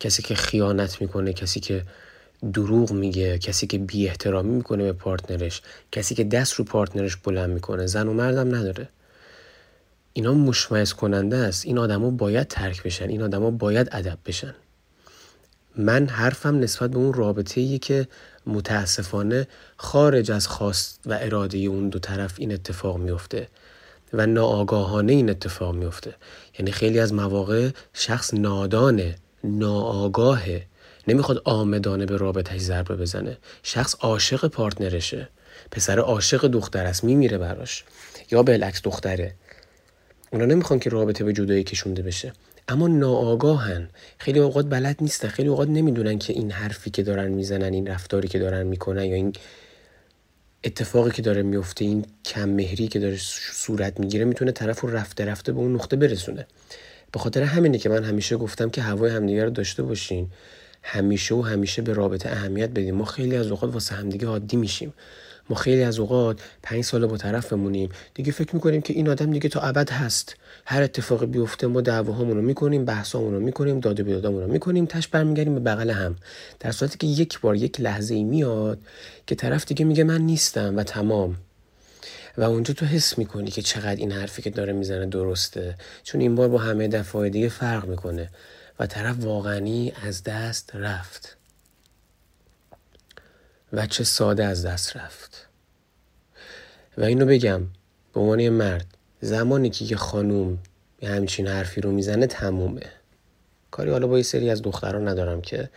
[0.00, 1.82] کسی که خیانت می‌کنه کسی که
[2.52, 7.50] دروغ میگه کسی که بی احترامی می‌کنه به پارتنرش کسی که دست رو پارتنرش بلند
[7.50, 8.88] می‌کنه زن و مردم نداره.
[10.12, 11.66] اینا مشمعز کننده است.
[11.66, 13.08] این آدما باید ترک بشن.
[13.08, 14.54] این آدما باید ادب بشن.
[15.76, 18.08] من حرفم نسبت به اون رابطه ای که
[18.46, 23.48] متاسفانه خارج از خواست و اراده اون دو طرف این اتفاق میفته
[24.12, 26.14] و ناآگاهانه این اتفاق میفته
[26.58, 30.66] یعنی خیلی از مواقع شخص نادانه ناآگاهه
[31.08, 33.36] نمی‌خواد آمدانه به رابطهش ضربه بزنه.
[33.62, 35.28] شخص عاشق پارتنرشه.
[35.70, 37.84] پسر عاشق دختر است میمیره براش.
[38.30, 39.34] یا بالعکس دختره.
[40.32, 42.32] اونا نمی‌خوان که رابطه به جدایی کشونده بشه.
[42.68, 43.88] اما ناآگاهن.
[44.18, 45.28] خیلی اوقات بلد نیستن.
[45.28, 49.14] خیلی اوقات نمی‌دونن که این حرفی که دارن می‌زنن این رفتاری که دارن می‌کنن یا
[49.14, 49.32] این
[50.64, 53.16] اتفاقی که داره میفته این کم مهری که داره
[53.52, 56.46] صورت می‌گیره می‌تونه طرف رو رفته رفته به اون نقطه برسونه.
[57.12, 60.30] به خاطر همینه که من همیشه گفتم که هوای همدیگه رو داشته باشین.
[60.84, 62.94] همیشه و همیشه به رابطه اهمیت بدیم.
[62.94, 64.94] ما خیلی از اوقات واسه همدیگه عادی میشیم.
[65.50, 69.30] ما خیلی از اوقات پنج سال با طرف بمونیم دیگه فکر می‌کنیم که این آدم
[69.30, 70.36] دیگه تا ابد هست.
[70.66, 74.86] هر اتفاقی بیفته ما دعواهامون رو می‌کنیم بحثامون رو می‌کنیم داد و بیدادامون رو می‌کنیم
[74.86, 76.16] تش برمیگردیم به بغل هم.
[76.60, 78.78] در صورتی که یک بار یک لحظه ای میاد
[79.26, 81.36] که طرف دیگه میگه من نیستم و تمام.
[82.38, 85.74] و اونجا تو حس می‌کنی که چقدر این حرفی که داره می‌زنه درسته.
[86.02, 88.30] چون این بار با همه دفعه دیگه فرق می‌کنه.
[88.78, 91.36] و طرف واقعی از دست رفت.
[93.72, 95.48] و چه ساده از دست رفت.
[96.98, 97.62] و اینو بگم
[98.14, 98.86] به عنوان مرد
[99.20, 100.58] زمانی که یه خانوم
[101.02, 102.92] یه همچین حرفی رو می‌زنه تمومه.
[103.70, 105.70] کاری حالا با یه سری از دختران ندارم که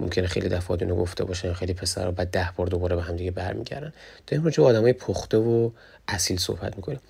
[0.00, 3.30] ممکنه خیلی دفعات اینو گفته باشن خیلی پسر بعد ده بار دوباره به هم دیگه
[3.30, 3.92] برمیگردن
[4.26, 5.70] داریم راجع به آدمای پخته و
[6.08, 7.00] اصیل صحبت می‌کنیم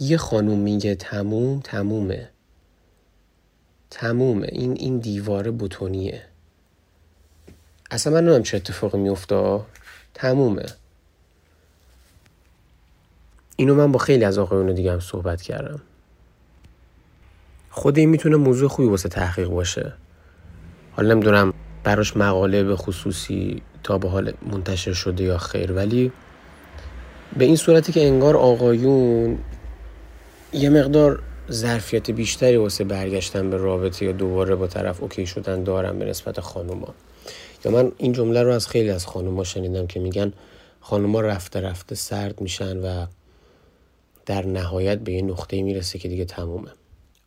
[0.00, 2.28] یه خانوم میگه تموم تمومه.
[3.92, 4.48] تمومه.
[4.52, 6.22] این این دیواره بوتونیه.
[7.90, 9.60] اصلا من نمی‌دونم چه اتفاقی میفته
[10.14, 10.66] تمومه.
[13.56, 15.80] اینو من با خیلی از آقایون دیگه هم صحبت کردم.
[17.70, 19.92] خود این می‌تونه موضوع خوبی واسه تحقیق باشه.
[20.92, 21.52] حالا نمی‌دونم
[21.84, 25.72] براش مقاله به خصوصی تا به حال منتشر شده یا خیر.
[25.72, 26.12] ولی
[27.36, 29.38] به این صورتی که انگار آقایون
[30.52, 31.22] یه مقدار
[31.52, 36.40] ظرفیت بیشتری واسه برگشتن به رابطه یا دوباره با طرف اوکی شدن دارم به نسبت
[36.40, 36.94] خانوما.
[37.64, 40.32] یا من این جمله رو از خیلی از خانوما شنیدم که میگن
[40.80, 43.06] خانوما رفته رفته سرد میشن و
[44.26, 46.70] در نهایت به یه نقطه می‌رسه که دیگه تمومه.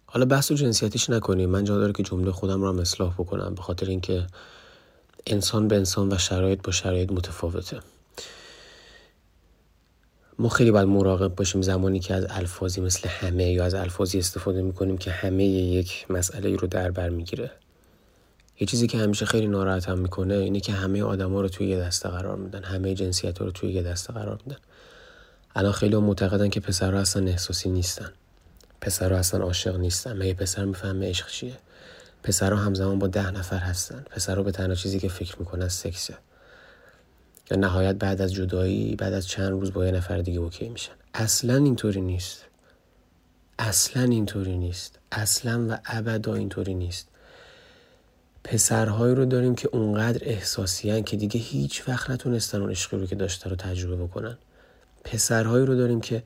[0.06, 1.50] حالا بحث و جنسیتیش نکنیم.
[1.50, 3.56] من جا داره که جمله خودم رو هم اصلاح بکنم.
[3.56, 4.28] به خاطر اینکه
[5.28, 7.80] انسان به انسان و شرایط با شرایط متفاوته.
[10.40, 14.62] ما خیلی باید مراقب باشیم زمانی که از الفاظی مثل همه یا از الفاظی استفاده
[14.62, 17.52] می‌کنیم که همه یک مسئله رو در بر می‌گیره.
[18.60, 22.10] یه چیزی که همیشه خیلی ناراحتم می‌کنه اینه که همه آدما رو توی یه دسته
[22.10, 22.64] قرار میدن.
[22.64, 24.60] همه جنسیت رو توی یه دسته قرار میدن.
[25.56, 28.12] الان خیلی معتقدن که پسرها اصلا احساسی نیستن.
[28.82, 30.18] پسرها اصلا عاشق نیستن.
[30.18, 31.58] مگه پسر می‌فهمه عشق چیه؟
[32.24, 34.06] پسرها همزمان با ده نفر هستن.
[34.10, 36.14] پسرها به تنها چیزی که فکر می‌کنن سکسه.
[37.52, 40.94] یا نهایت بعد از جدایی بعد از چند روز با یه نفر دیگه اوکی میشن.
[41.14, 42.46] اصلا اینطوری نیست.
[43.60, 45.00] اصلا اینطوری نیست.
[45.12, 47.08] اصلا و ابدا اینطوری نیست.
[48.44, 53.16] پسرهایی رو داریم که اونقدر احساسیان که دیگه هیچ وقت نتونستن اون عشقی رو که
[53.16, 54.38] داشته رو تجربه بکنن.
[55.04, 56.24] پسرهایی رو داریم که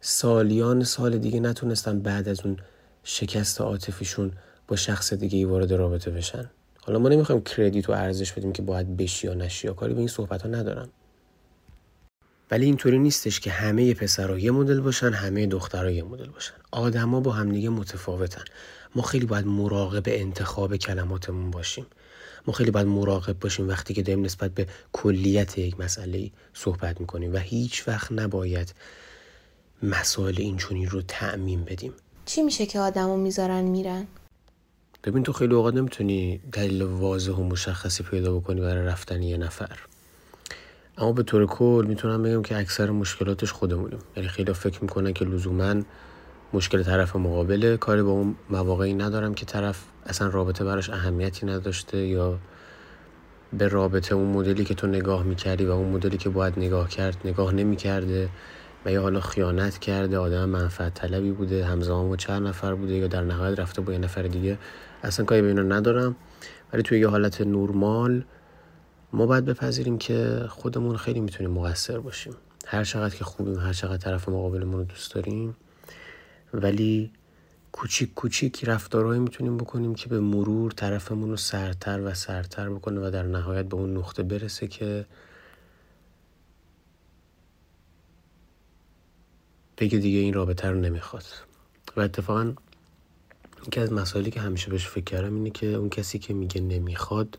[0.00, 2.56] سالیان سال دیگه نتونستن بعد از اون
[3.04, 4.32] شکست عاطفیشون
[4.68, 6.50] با شخص دیگه وارد رابطه بشن.
[6.86, 9.98] حالا ما نمی‌خوایم کردیت و ارزش بدیم که باید بشی یا نشی یا کاری به
[9.98, 10.88] این صحبت ها ندارم.
[12.50, 16.54] ولی اینطوری نیستش که همه پسرها یه مدل باشن همه دخترها یه مدل باشن.
[16.70, 18.44] آدما با همدیگه متفاوتن.
[18.94, 21.86] ما خیلی باید مراقب انتخاب کلماتمون باشیم.
[22.46, 27.34] ما خیلی باید مراقب باشیم وقتی که داریم نسبت به کلیت یک مسئله صحبت می‌کنیم
[27.34, 28.74] و هیچ وقت نباید
[29.82, 31.92] مسائل اینچونی رو تعمین بدیم.
[32.26, 34.06] چی میشه که آدمو می‌ذارن میرن؟
[35.06, 39.78] ببین تو خیلی اوقات نمی‌تونی دلیل واضح و مشخصی پیدا بکنی برای رفتن یه نفر.
[40.98, 43.98] اما به طور کل می‌تونم بگم که اکثر مشکلاتش خودمونیم.
[44.16, 45.74] یعنی خیلی فکر می‌کنن که لزوما
[46.52, 52.06] مشکل طرف مقابله کاری با اون مواقعی ندارم که طرف اصلا رابطه براش اهمیتی نداشته
[52.06, 52.38] یا
[53.52, 57.16] به رابطه اون مدلی که تو نگاه می‌کردی و اون مدلی که باید نگاه کرد
[57.24, 58.28] نگاه نمی‌کرده
[58.84, 63.06] و یا حالا خیانت کرده آدم منفعت طلبی بوده همزمان با چند نفر بوده یا
[63.06, 64.58] در نهایت رفته با یه نفر دیگه.
[65.06, 66.16] اصلا کاری به اینا ندارم.
[66.72, 68.24] ولی توی یه حالت نورمال
[69.12, 72.34] ما باید بپذیریم که خودمون خیلی می‌تونیم مقصر باشیم.
[72.66, 75.56] هر چقدر که خوبیم هر چقدر طرف مقابلمون رو دوست داریم.
[76.54, 77.10] ولی
[77.72, 83.10] کوچیک کوچیک رفتارهایی می‌تونیم بکنیم که به مرور طرفمون رو سرتر و سرتر بکنه و
[83.10, 85.06] در نهایت به اون نقطه برسه که
[89.78, 91.24] بگه دیگه این رابطه رو نمی‌خواد.
[91.96, 92.52] و اتفاقا
[93.66, 97.38] یکی از مسائلی که همیشه بهش فکر کردم اینه که اون کسی که میگه نمی‌خواد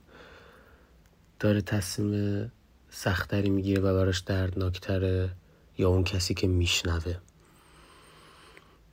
[1.39, 2.51] داره تصمیم
[2.89, 5.29] سختری می‌گیره و براش دردناکتره
[5.77, 7.15] یا اون کسی که میشنوه.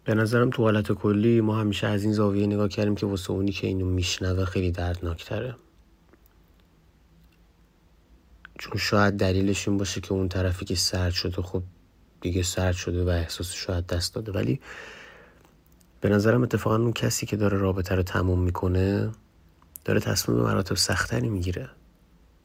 [0.04, 3.52] به نظرم تو حالت کلی ما همیشه از این زاویه نگاه کردیم که واسه اونی
[3.52, 5.54] که اینو میشنوه خیلی دردناکتره.
[8.58, 11.62] چون شاید دلیلش این باشه که اون طرفی که سرد شده خب
[12.20, 14.32] دیگه سرد شده و احساس شاید دست داده.
[14.32, 14.60] ولی
[16.04, 19.10] به نظرم اتفاقا اون کسی که داره رابطه رو تموم می‌کنه
[19.84, 21.68] داره تصمیم مراتب سختری می‌گیره.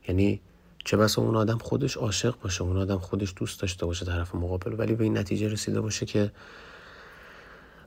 [0.08, 0.42] یعنی
[0.86, 4.76] چه بسا اون آدم خودش عاشق باشه اون آدم خودش دوست داشته باشه طرف مقابل
[4.78, 6.32] ولی به این نتیجه رسیده باشه که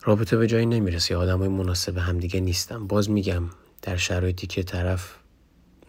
[0.02, 1.16] رابطه به جایی نمی‌رسه.
[1.16, 2.87] آدم های مناسب همدیگه نیستن.
[2.87, 3.42] باز میگم
[3.82, 5.16] در شرایطی که طرف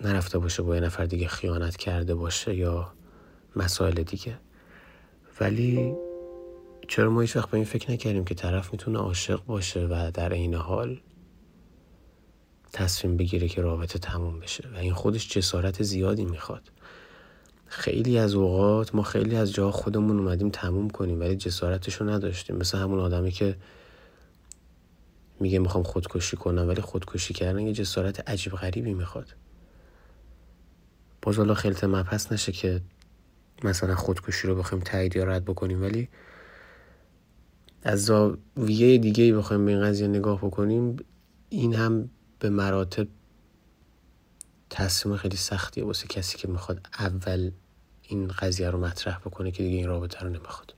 [0.02, 2.94] نرفته باشه با یه نفر دیگه خیانت کرده باشه یا
[3.56, 4.38] مسائل دیگه.
[5.40, 5.96] ولی
[6.88, 10.34] چرا ما هیچ وقت به این فکر نکردیم که طرف می‌تونه عاشق باشه و در
[10.34, 11.00] این حال
[12.74, 16.72] تصمیم بگیره که رابطه تموم بشه و این خودش جسارت زیادی می‌خواد.
[17.66, 22.56] خیلی از اوقات ما خیلی از جا خودمون اومدیم تموم کنیم ولی جسارتش رو نداشتیم.
[22.56, 23.56] مثل همون آدمی که
[25.40, 29.36] میگه می‌خوام خودکشی کنم ولی خودکشی کردن یه جسارت عجیب غریبی می‌خواد.
[31.22, 32.82] باز حالا خیلت مپس نشه که
[33.64, 36.10] مثلا خودکشی رو بخوایم تایید یا رد بکنیم ولی
[37.84, 40.96] از زاویه دیگه ای بخوایم به این قضیه نگاه بکنیم
[41.50, 43.08] این هم به مراتب
[44.70, 47.52] تصمیم خیلی سختیه واسه کسی که می‌خواد اول
[48.02, 50.74] این قضیه رو مطرح بکنه که دیگه این رابطه رو نمی‌خواد.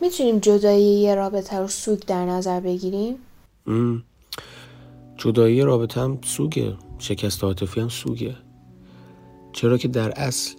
[0.00, 3.16] می‌تونیم جدایی یه رابطه رو سوگ در نظر بگیریم؟
[5.16, 6.76] جدایی رابطه هم سوگه.
[6.98, 8.36] شکست عاطفی هم سوگه.
[9.52, 10.54] چرا که در اصل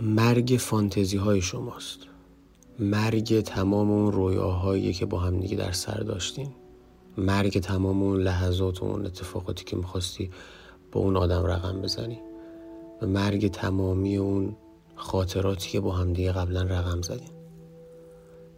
[0.00, 1.98] مرگ فانتزی های شماست.
[2.80, 6.48] مرگ تمام اون رویاهایی که با هم دیگه در سر داشتین
[7.18, 10.30] مرگ تمام اون لحظات و اون اتفاقاتی که می‌خواستی
[10.92, 12.20] با اون آدم رقم بزنی.
[13.02, 14.56] و مرگ تمامی اون
[14.94, 17.30] خاطراتی که با هم دیگه قبلا رقم زدین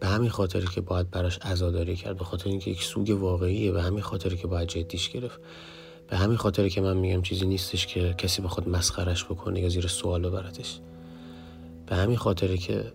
[0.00, 3.82] به همین خاطری که باید براش عزاداری کرد به خاطر اینکه یک سوگ واقعیه به
[3.82, 5.40] همین خاطری که باید جدیش گرفت.
[6.08, 9.86] به همین خاطری که من میگم چیزی نیستش که کسی بخواد مسخرش بکنه یا زیر
[9.86, 10.80] سوال ببرتش
[11.86, 12.92] به همین خاطری که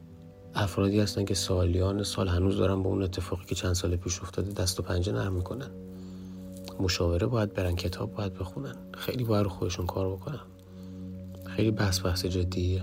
[0.55, 4.51] افرادی هستن که سالیان سال هنوز دارن با اون اتفاقی که چند سال پیش افتاده
[4.53, 5.69] دست و پنجه نرم می‌کنن.
[6.79, 8.75] مشاوره باید برن کتاب باید بخونن.
[8.93, 10.39] خیلی باید رو خودشون کار بکنن.
[11.45, 12.81] خیلی بحث بحث جدیه.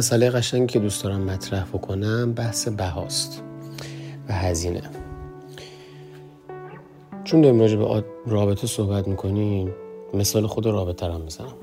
[0.00, 3.42] مسئله قشنگی که دوست دارم مطرح بکنم بحث بهاست
[4.28, 4.82] و هزینه.
[7.24, 9.72] چون داریم راجع به رابطه صحبت می‌کنیم
[10.14, 11.54] مثال خود رابطه رو می‌زنم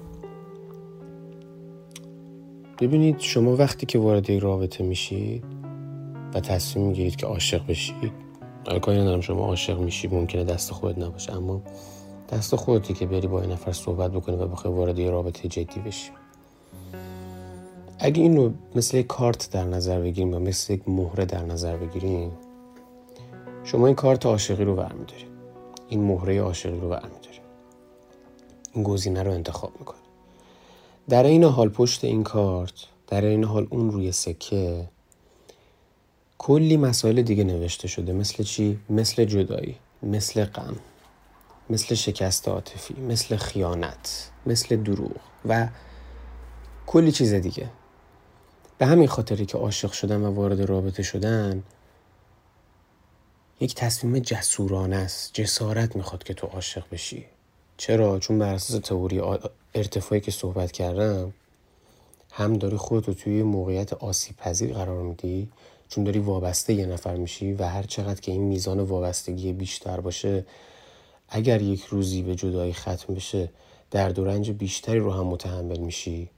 [2.81, 5.43] ببینید شما وقتی که وارد یک رابطه میشید
[6.33, 8.11] و تصمیم می‌گیرید که عاشق بشید
[8.81, 11.61] کاری ندارم شما عاشق میشی ممکنه دست خودت نباشه اما
[12.29, 15.79] دست خودتی که بری با این نفر صحبت بکنی و بخوای وارد یه رابطه جدی
[15.79, 16.11] بشی.
[17.99, 21.77] اگه این رو مثل یک کارت در نظر بگیریم یا مثل یک مهره در نظر
[21.77, 22.31] بگیریم
[23.63, 25.27] شما این کارت عاشقی رو برمیدارید.
[25.87, 27.41] این مهره عاشقی رو برمیدارید.
[28.73, 30.01] این گزینه رو انتخاب می‌کنید.
[31.09, 32.73] در این حال پشت این کارت
[33.07, 34.87] در این حال اون روی سکه
[36.37, 38.13] کلی مسائل دیگه نوشته شده.
[38.13, 40.75] مثل چی؟ مثل جدایی مثل غم
[41.69, 45.11] مثل شکست عاطفی مثل خیانت مثل دروغ
[45.45, 45.67] و
[46.85, 47.69] کلی چیز دیگه.
[48.77, 51.63] به همین خاطری که عاشق شدن و وارد رابطه شدن
[53.59, 57.25] یک تصمیم جسورانه است جسارت می‌خواد که تو عاشق بشی.
[57.77, 59.21] چرا؟ چون بر اساس تئوری
[59.75, 61.33] ارتفاعی که صحبت کردم
[62.31, 65.49] هم داری خودتو توی موقعیت آسیب پذیر قرار میدی
[65.89, 70.45] چون داری وابسته یه نفر میشی و هر چقدر که این میزان وابستگی بیشتر باشه
[71.29, 73.49] اگر یک روزی به جدایی ختم بشه
[73.91, 76.29] درد و رنج بیشتری رو هم متحمل میشی.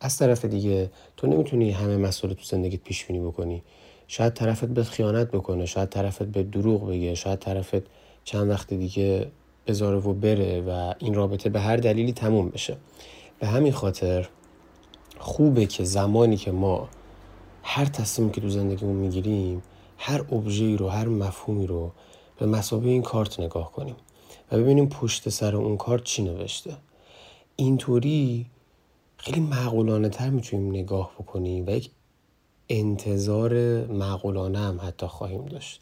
[0.00, 3.62] از طرف دیگه تو نمی‌تونی همه مسئله تو زندگیت پیش بینی بکنی.
[4.08, 7.82] شاید طرفت به خیانت بکنه شاید طرفت به دروغ بگه شاید طرفت
[8.24, 9.30] چند وقت دیگه
[9.66, 12.76] بذاره و بره و این رابطه به هر دلیلی تموم بشه.
[13.38, 14.28] به همین خاطر
[15.18, 16.88] خوبه که زمانی که ما
[17.62, 19.62] هر تصمیمی که تو زندگیمون می‌گیریم
[19.98, 21.92] هر ابژه‌ای رو هر مفهومی رو
[22.38, 23.96] به مسابقه این کارت نگاه کنیم
[24.52, 26.76] و ببینیم پشت سر اون کارت چی نوشته.
[27.56, 28.46] اینطوری
[29.26, 31.90] خیلی معقولانه تر می‌تونیم نگاه بکنیم و یک
[32.68, 33.52] انتظار
[33.86, 35.80] معقولانه هم حتی خواهیم داشت.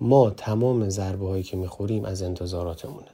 [0.00, 3.06] ما تمام ضربه هایی که می‌خوریم از انتظاراتمونه.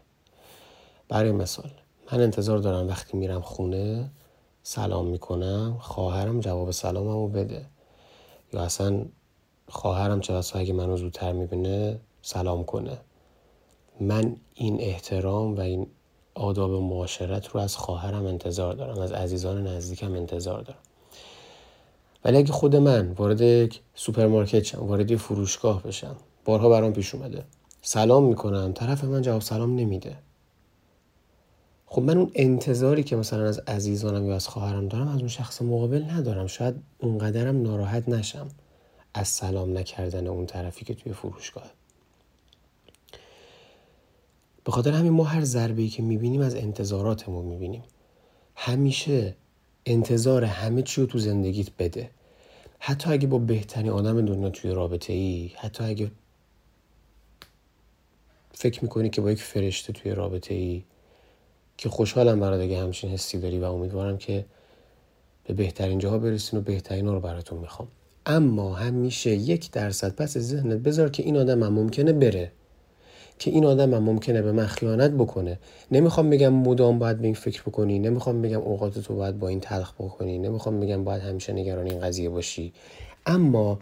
[1.08, 1.70] برای مثال
[2.12, 4.10] من انتظار دارم وقتی میرم خونه
[4.62, 7.66] سلام می‌کنم خواهرم جواب سلاممو بده.
[8.52, 9.04] یا اصلا
[9.68, 12.98] خواهرم چه اگه منو زودتر می‌بینه سلام کنه.
[14.00, 15.86] من این احترام و این
[16.36, 20.78] آداب معاشرت رو از خواهرم انتظار دارم از عزیزان نزدیکم انتظار دارم.
[22.24, 27.44] ولی اگه خود من وارد یک سوپرمارکت شم وارد فروشگاه بشم بارها برام پیش اومده
[27.82, 30.16] سلام می‌کنم طرف من جواب سلام نمیده.
[31.86, 35.62] خب من اون انتظاری که مثلا از عزیزانم یا از خواهرم دارم از اون شخص
[35.62, 36.46] مقابل ندارم.
[36.46, 38.48] شاید اونقدرم ناراحت نشم
[39.14, 41.64] از سلام نکردن اون طرفی که توی فروشگاه.
[44.66, 47.82] به خاطر همین ما هر ضربه که می‌بینیم از انتظاراتمون می‌بینیم.
[48.56, 49.34] همیشه
[49.86, 52.10] انتظار همه چی رو تو زندگیت بده.
[52.78, 56.10] حتی اگه با بهترین آدم دنیا توی رابطه ای حتی اگه
[58.52, 60.82] فکر می‌کنی که با یک فرشته توی رابطه ای
[61.76, 64.44] که خوشحالم برات اگه همچین حسی داری و امیدوارم که
[65.44, 67.88] به بهترین جاها برسین و بهترین رو براتون می‌خوام.
[68.26, 72.52] اما همیشه یک درصد پس ذهنت بذار که این آدم هم ممکنه بره.
[73.38, 75.58] که این آدم هم ممکنه به من خیانت بکنه.
[75.90, 79.60] نمی‌خوام بگم مدام باید به این فکر بکنی نمی‌خوام بگم اوقات تو باید با این
[79.60, 82.72] تلخ بکنی نمی‌خوام بگم باید همیشه نگران این قضیه باشی.
[83.26, 83.78] اما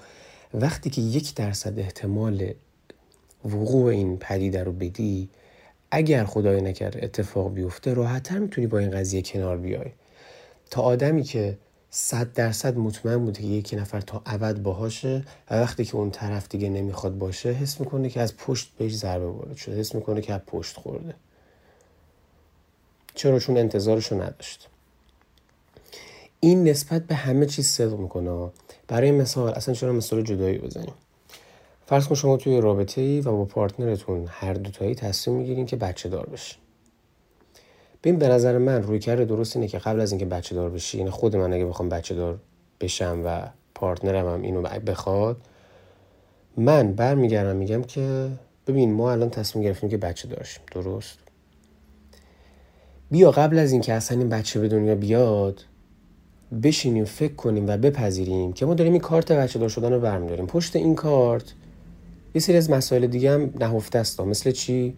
[0.55, 2.51] وقتی که یک درصد احتمال
[3.45, 5.29] وقوع این پدیده رو بدی
[5.91, 9.91] اگر خدای نکرده اتفاق بیفته راحتتر می‌تونی با این قضیه کنار بیای.
[10.71, 11.59] تا آدمی که
[11.97, 16.49] صد درصد مطمئن بوده که یکی نفر تا ابد باهاشه و وقتی که اون طرف
[16.49, 19.77] دیگه نمی‌خواد باشه حس می‌کنه که از پشت بهش ضربه وارد شده.
[19.77, 21.15] حس می‌کنه که از پشت خورده.
[23.15, 24.69] چرا؟ چون انتظارشو نداشت.
[26.41, 28.51] این نسبت به همه چیز صدق می‌کنه.
[28.89, 30.95] برای مثال اصلا چرا مثال جدایی بزنیم؟
[31.87, 36.09] فرض کن شما توی رابطه ای و با پارتنرتون هر دوتایی تصمیم می‌گیرین که بچه
[36.09, 36.59] دار بشین.
[38.05, 40.99] ببین به نظر من روی کرده درست اینه که قبل از اینکه بچه دار بشی
[40.99, 42.39] یعنی خود من اگه بخوام بچه دار
[42.81, 43.41] بشم و
[43.75, 45.37] پارتنرم هم اینو بخواد
[46.57, 48.29] من برمیگردم میگم که
[48.67, 51.19] ببین ما الان تصمیم گرفتیم که بچه داشتیم درست؟
[53.11, 55.65] بیا قبل از اینکه اصلا این بچه به دنیا بیاد
[56.63, 60.47] بشینیم فکر کنیم و بپذیریم که ما داریم این کارت بچه دار شدن رو برمیداریم.
[60.47, 61.55] پشت این کارت
[62.35, 64.21] یه سری از مسائل دیگه هم نهفته است.
[64.21, 64.97] مثل چی؟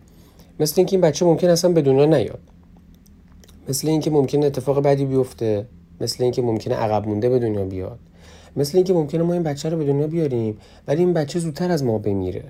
[0.61, 2.41] مثل اینکه این بچه ممکن اصلا به دنیا نیاد.
[3.69, 5.67] مثل اینکه ممکنه اتفاق بدی بیفته
[6.01, 7.99] مثل اینکه ممکنه عقب مونده به دنیا بیاد.
[8.57, 10.59] مثل اینکه ممکنه ما این بچه رو به دنیا بیاریم
[10.89, 12.45] ولی این بچه زودتر از ما بمیره.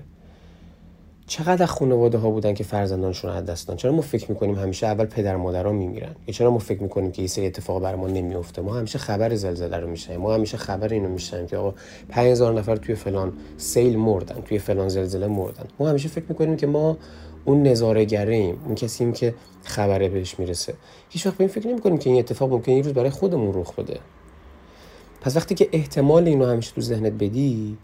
[1.27, 5.35] چقدر خانواده ها بودن که فرزندانشون از دست چرا ما فکر می‌کنیم همیشه اول پدر
[5.35, 8.73] مادرها میمیرن؟ یا چرا ما فکر می‌کنیم که این سری اتفاق بر ما نمیفته ما
[8.73, 10.19] همیشه خبر زلزله رو میشنیم.
[10.19, 11.73] ما همیشه خبر اینو میشنیم که آقا
[12.09, 15.65] 5000 نفر توی فلان سیل مردن توی فلان زلزله مردن.
[15.79, 16.97] ما همیشه فکر می‌کنیم که ما
[17.47, 20.73] اون نظاره ایم اون کسیم که خبره بهش می‌رسه.
[21.09, 23.75] هیچ وقت به این فکر نمی که این اتفاق ممکنه یه روز برای خودمون رخ
[23.75, 23.99] بده.
[25.21, 27.77] پس وقتی که احتمال اینو همیشه تو ذهنت بدی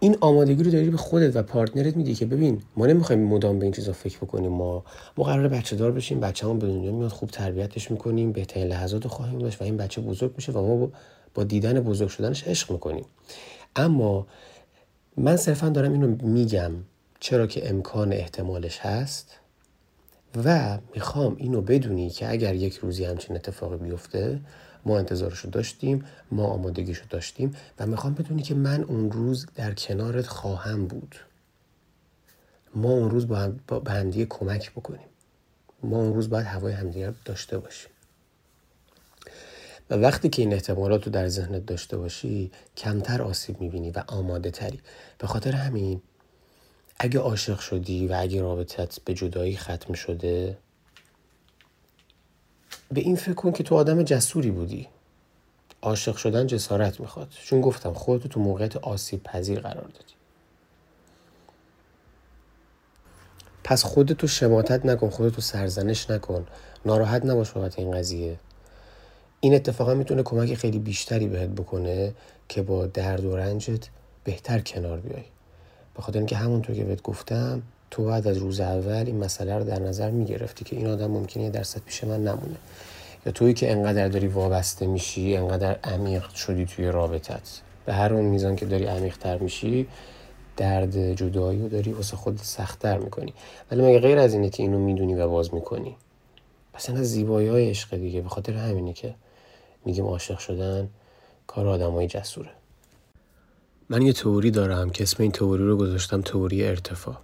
[0.00, 3.64] این آمادگی رو داری به خودت و پارتنرت میدی که ببین ما نمی‌خوایم مدام به
[3.64, 4.50] این چیزا فکر بکنیم.
[4.50, 4.84] ما
[5.16, 9.10] ما قرار بچه دار بشیم بچه‌مون به دنیا میاد خوب تربیتش می‌کنیم بهترین لحظات رو
[9.10, 10.88] خواهیم داشت و این بچه بزرگ میشه و ما
[11.34, 13.04] با دیدن بزرگ شدنش عشق می‌کنیم.
[13.76, 14.26] اما
[15.16, 16.72] من صرفا دارم اینو میگم.
[17.26, 19.30] چرا که امکان احتمالش هست
[20.44, 24.40] و می‌خوام اینو بدونی که اگر یک روزی همچین اتفاقی بیفته
[24.84, 29.46] ما انتظارش رو داشتیم ما آمادگیش رو داشتیم و می‌خوام بدونی که من اون روز
[29.54, 31.16] در کنارت خواهم بود.
[32.74, 35.08] ما اون روز با, هم همدیگه کمک بکنیم.
[35.82, 37.90] ما اون روز باید هوای همدیگه داشته باشیم.
[39.90, 44.50] و وقتی که این احتمالات رو در ذهنت داشته باشی کمتر آسیب می‌بینی و آماده
[44.50, 44.80] تری
[45.18, 46.02] به خاطر همین
[46.98, 50.58] اگه عاشق شدی و اگه رابطت به جدایی ختم شده
[52.92, 54.88] به این فکر کن که تو آدم جسوری بودی.
[55.82, 57.28] عاشق شدن جسارت می‌خواد.
[57.30, 60.14] چون گفتم خودتو تو موقعیت آسیب پذیر قرار دادی.
[63.64, 66.46] پس خودتو شماتت نکن خودتو سرزنش نکن.
[66.84, 68.38] ناراحت نباش بابت این قضیه.
[69.40, 72.14] این اتفاقا می‌تونه کمک خیلی بیشتری بهت بکنه
[72.48, 73.88] که با درد و رنجت
[74.24, 75.24] بهتر کنار بیای.
[75.96, 79.64] به خاطر اینکه همونطور که بهت گفتم تو بعد از روز اول این مسئله رو
[79.64, 82.56] در نظر می‌گرفتی که این آدم ممکنه درصد پیش من نمونه.
[83.26, 87.60] یا تویی که انقدر داری وابسته میشی انقدر عمیق شدی توی رابطت.
[87.86, 89.86] به هر اون میزان که داری عمیق تر میشی
[90.56, 93.34] درد جدایی رو داری واسه خود سختتر می‌کنی.
[93.70, 95.96] ولی مگه غیر از اینه که اینو می‌دونی و باز می‌کنی؟
[96.72, 98.20] پس از زیبایی های عشق دیگه.
[98.20, 99.14] به خاطر همینه که
[99.84, 100.88] میگیم عاشق شدن
[101.46, 102.50] کار آدمای جسوره.
[103.88, 107.16] من یه تئوری دارم که اسم این تئوری رو گذاشتم تئوری ارتفاع.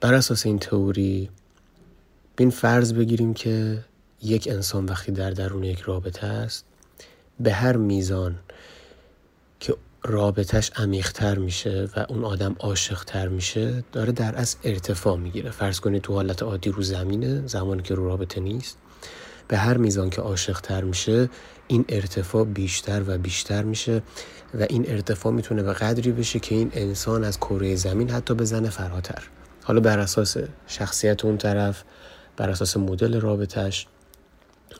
[0.00, 1.30] بر اساس این تئوری
[2.36, 3.84] بین فرض بگیریم که
[4.22, 6.64] یک انسان وقتی در درون یک رابطه است
[7.40, 8.38] به هر میزان
[9.60, 15.50] که رابطش عمیقتر میشه و اون آدم عاشقتر میشه داره در از ارتفاع می‌گیره.
[15.50, 18.78] فرض کنید تو حالت عادی رو زمینه زمانی که رو رابطه نیست.
[19.48, 21.30] به هر میزان که عاشقتر میشه
[21.66, 24.02] این ارتفاع بیشتر و بیشتر میشه.
[24.54, 28.70] و این ارتفاع می‌تونه به قدری بشه که این انسان از کره زمین حتی بزنه
[28.70, 29.22] فراتر.
[29.64, 30.36] حالا بر اساس
[30.66, 31.82] شخصیت اون طرف
[32.36, 33.86] بر اساس مدل رابطش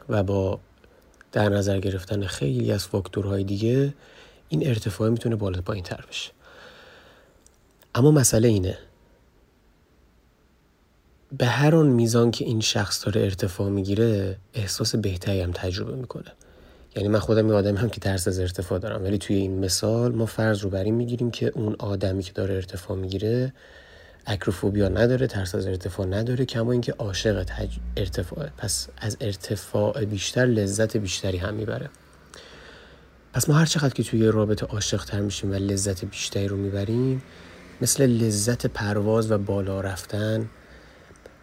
[0.08, 0.60] و با
[1.32, 3.94] در نظر گرفتن خیلی از فاکتورهای دیگه
[4.48, 6.32] این ارتفاع می‌تونه بالا پایین تر بشه.
[7.94, 8.78] اما مسئله اینه.
[11.38, 16.32] به هر اون میزان که این شخص داره ارتفاع می‌گیره احساس بهتری هم تجربه می‌کنه.
[16.97, 19.05] یعنی من خودم یه آدمی هم که ترس از ارتفاع دارم.
[19.05, 22.55] ولی توی این مثال ما فرض رو بر این می‌گیریم که اون آدمی که داره
[22.55, 23.53] ارتفاع می‌گیره
[24.26, 27.76] اکروفوبیا نداره ترس از ارتفاع نداره کما اینکه عاشق تج...
[27.97, 28.47] ارتفاع.
[28.59, 31.90] پس از ارتفاع بیشتر لذت بیشتری هم می‌بره.
[33.32, 37.22] پس ما هر چقدر که توی رابطه عاشق تر میشیم و لذت بیشتری رو می‌بریم
[37.80, 40.51] مثل لذت پرواز و بالا رفتن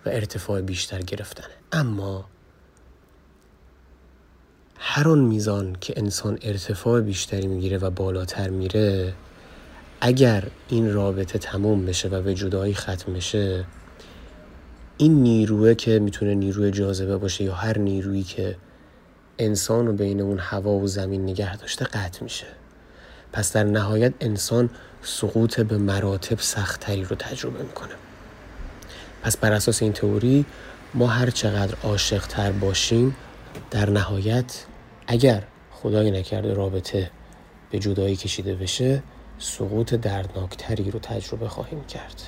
[0.06, 2.30] و ارتفاع بیشتر گرفتن اما
[4.86, 9.14] هر آن میزان که انسان ارتفاع بیشتری می‌گیره و بالاتر میره
[10.02, 13.66] اگر این رابطه تموم بشه و به جدایی ختم بشه
[14.98, 18.56] این نیروه که می‌تونه نیروی جاذبه باشه یا هر نیرویی که
[19.40, 22.48] انسان رو بین اون هوا و زمین نگه داشته قطع میشه.
[23.34, 24.70] پس در نهایت انسان
[25.04, 27.94] سقوط به مراتب سختتری رو تجربه می‌کنه.
[29.24, 30.46] پس بر اساس این تئوری
[30.94, 33.16] ما هر چقدر عاشق تر باشیم
[33.72, 34.66] در نهایت
[35.08, 37.12] اگر خدای نکرده رابطه
[37.72, 39.04] به جدایی کشیده بشه
[39.40, 42.22] سقوط دردناکتری رو تجربه خواهیم کرد.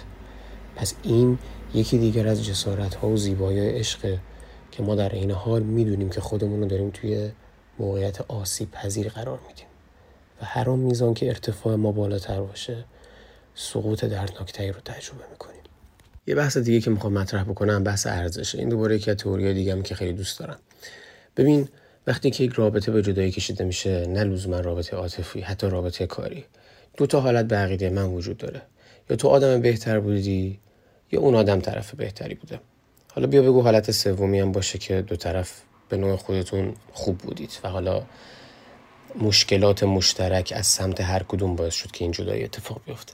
[0.75, 1.39] پس این
[1.73, 4.17] یکی دیگر از جسارت ها و زیبایی عشق
[4.71, 7.31] که ما در این حال می‌دونیم که خودمون رو داریم توی
[7.79, 9.65] موقعیت آسیب پذیر قرار میدیم
[10.41, 12.85] و هر آن میزان که ارتفاع ما بالاتر باشه
[13.55, 15.61] سقوط دردناکتری رو تجربه می‌کنیم.
[16.27, 18.59] یه بحث دیگه که می‌خوام مطرح بکنم بحث ارزشه.
[18.59, 20.57] این دوباره یکی از تئوری دیگه که خیلی دوست دارم.
[21.37, 21.67] ببین
[22.07, 26.45] وقتی که یک رابطه به جدایی کشیده میشه نه لزوما رابطه عاطفی حتی رابطه کاری.
[26.97, 28.61] دو تا حالت به عقیده من وجود داره.
[29.09, 30.59] یا تو آدم بهتر بودی
[31.11, 32.59] یا اون آدم طرف بهتری بوده.
[33.13, 37.59] حالا بیا بگو حالت سومی هم باشه که دو طرف به نوع خودتون خوب بودید
[37.63, 38.03] و حالا
[39.21, 43.13] مشکلات مشترک از سمت هر کدوم باعث شد که این جدایی اتفاق بیفته.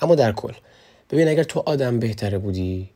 [0.00, 0.52] اما در کل
[1.10, 2.90] ببین اگر تو آدم بهتره بودی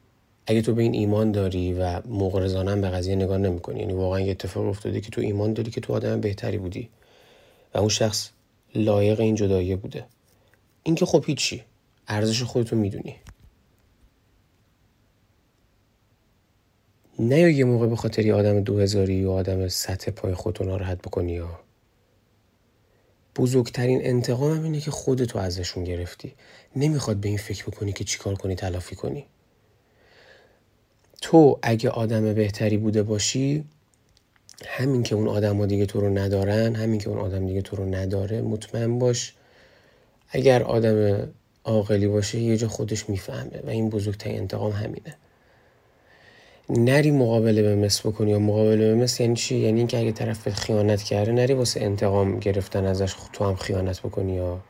[0.47, 4.31] اگه تو به این ایمان داری و مغرضانه به قضیه نگاه نمی‌کنی یعنی واقعا یه
[4.31, 6.89] اتفاق افتاده که تو ایمان داری که تو آدم بهتری بودی.
[7.75, 8.31] و اون شخص
[8.75, 10.05] لایق این جدایی بوده.
[10.83, 11.65] این که خب هیچی.
[12.09, 13.17] ارزش خودتو می‌دونی.
[17.19, 21.33] نه یه موقع به خاطر آدم دو هزاری یا آدم سطح پای خودتو ناراحت بکنی
[21.33, 21.61] یا؟
[23.37, 26.35] بزرگترین انتقام هم اینه که خودتو ازشون گرفتی.
[26.77, 29.27] نمی‌خواد به این فکر بکنی که چیکار کنی تلافی کنی.
[31.25, 33.65] تو اگه آدم بهتری بوده باشی
[34.67, 37.77] همین که اون آدم ها دیگه تو رو ندارن همین که اون آدم دیگه تو
[37.77, 39.35] رو نداره مطمئن باش.
[40.29, 41.29] اگر آدم
[41.65, 45.17] عاقلی باشه یه جا خودش می‌فهمه و این بزرگترین انتقام همینه.
[46.71, 50.49] نری مقابله به مثل بکنی یا مقابله به مثل یعنی چی؟ یعنی اینکه اگه طرف
[50.49, 54.61] خیانت کرده نری واسه انتقام گرفتن ازش تو هم خیانت بکنی یا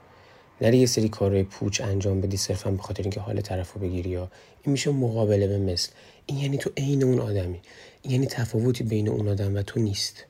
[0.60, 4.10] نری یه سری کارهای پوچ انجام بدی صرفا به خاطر اینکه حال طرف رو بگیری
[4.10, 4.30] یا
[4.62, 5.92] این میشه مقابله به مثل.
[6.26, 7.60] این یعنی تو عین اون آدمی.
[8.02, 10.24] این یعنی تفاوتی بین اون آدم و تو نیست.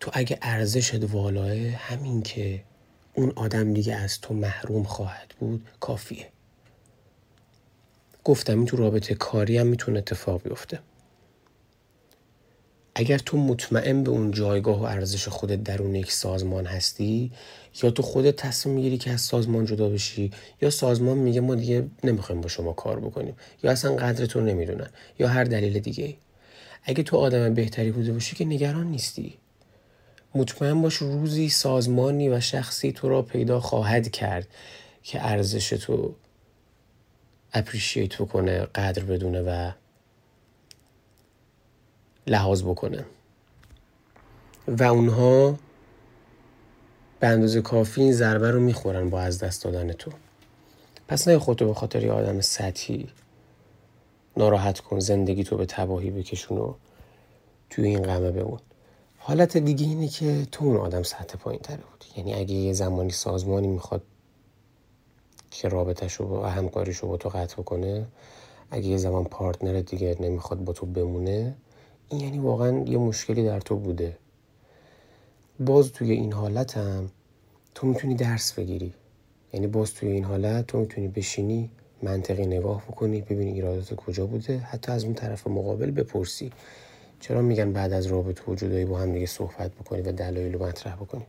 [0.00, 2.62] تو اگه ارزشت والاه همین که
[3.14, 6.28] اون آدم دیگه از تو محروم خواهد بود کافیه.
[8.24, 10.80] گفتم این تو رابطه کاری هم می‌تونه اتفاق بیفته.
[12.94, 17.32] اگر تو مطمئن به اون جایگاه و ارزش خودت درون یک سازمان هستی
[17.82, 20.30] یا تو خودت تصمیم می‌گیری که از سازمان جدا بشی
[20.62, 25.28] یا سازمان میگه ما دیگه نمی‌خوایم با شما کار بکنیم یا اصلا قدرتون نمی‌دونن یا
[25.28, 26.16] هر دلیل دیگه.
[26.84, 29.34] اگه تو آدم بهتری بوده باشی که نگران نیستی
[30.34, 34.48] مطمئن باش روزی سازمانی و شخصی تو را پیدا خواهد کرد
[35.02, 36.14] که ارزش تو
[37.52, 39.70] اپریشیت بکنه قدر بدونه و
[42.26, 43.04] لحاظ بکنه.
[44.68, 45.58] و اونها
[47.20, 50.10] به اندازه کافی این ضربه رو می‌خورن با از دست دادن تو.
[51.08, 53.08] پس نه خودتو به خاطر یه آدم سطحی
[54.36, 56.74] ناراحت کن زندگی تو به تباهی بکشون و
[57.70, 58.58] توی این قمه بمون.
[59.18, 62.06] حالت دیگه اینه که تو اون آدم سطح پایین تره بودی.
[62.16, 64.02] یعنی اگه یه زمانی سازمانی می‌خواد
[65.50, 68.06] که رابطهش رو و همکاریش رو با تو قطع کنه
[68.70, 71.54] اگه یه زمان پارتنر دیگه نمی‌خواد با تو بمونه
[72.08, 74.16] این یعنی واقعا یه مشکلی در تو بوده.
[75.60, 77.10] باز توی این حالت هم
[77.74, 78.94] تو می‌تونی درس بگیری.
[79.52, 81.70] یعنی باز توی این حالت تو می‌تونی بشینی
[82.02, 86.52] منطقی نگاه بکنی ببینی ایرادات کجا بوده حتی از اون طرف مقابل بپرسی.
[87.20, 90.64] چرا میگن بعد از رابطه و جدایی با هم دیگه صحبت بکنی و دلایل رو
[90.64, 91.26] مطرح بکنی؟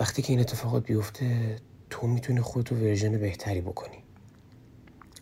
[0.00, 1.56] وقتی که این اتفاقات بیفته
[1.90, 3.98] تو می‌تونی خودتو ورژن بهتری بکنی.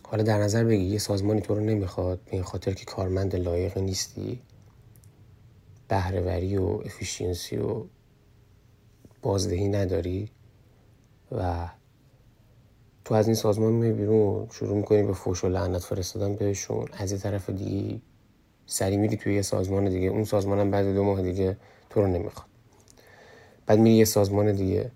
[0.09, 4.41] حالا در نظر بگی یه سازمانی تو رو نمی‌خواد به خاطر که کارمند لایق نیستی؟
[5.87, 7.83] بهرهوری و افیشینسی و
[9.21, 10.29] بازدهی نداری؟
[11.31, 11.69] و
[13.05, 16.85] تو از این سازمان می بیرون شروع می‌کنی به فوش و لعنت فرستادن بهشون.
[16.93, 18.01] از یه طرف دیگه
[18.65, 20.07] سری میری توی یه سازمان دیگه.
[20.07, 21.57] اون سازمان هم بعد دو ماه دیگه
[21.89, 22.47] تو رو نمی‌خواد.
[23.65, 24.91] بعد میری یه سازمان دیگه.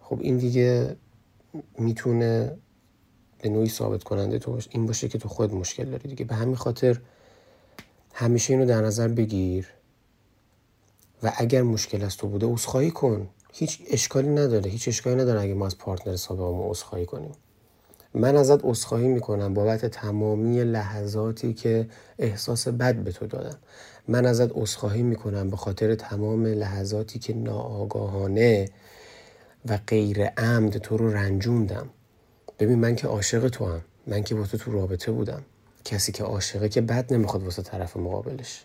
[0.00, 0.96] خب این دیگه
[1.78, 2.56] می‌تونه
[3.42, 6.24] به نوعی ثابت کننده تو این باشه که تو خود مشکل داری دیگه.
[6.24, 7.00] به همین خاطر
[8.14, 9.66] همیشه اینو در نظر بگیر
[11.22, 13.28] و اگر مشکل از تو بوده عذرخواهی کن.
[13.52, 14.70] هیچ اشکالی نداره.
[14.70, 17.32] هیچ اشکالی نداره اگه ما از پارتنر سابقمون عذرخواهی کنیم.
[18.14, 21.88] من ازت عذرخواهی می‌کنم بابت تمامی لحظاتی که
[22.18, 23.58] احساس بد به تو دادم.
[24.08, 28.68] من ازت عذرخواهی می‌کنم به خاطر تمام لحظاتی که ناآگاهانه
[29.68, 31.90] و غیر عمد تو رو رنجوندم.
[32.58, 35.42] ببین من که عاشق تو هم من که با تو تو رابطه بودم.
[35.84, 38.64] کسی که عاشقه که بد نمی‌خواد واسه طرف مقابلش.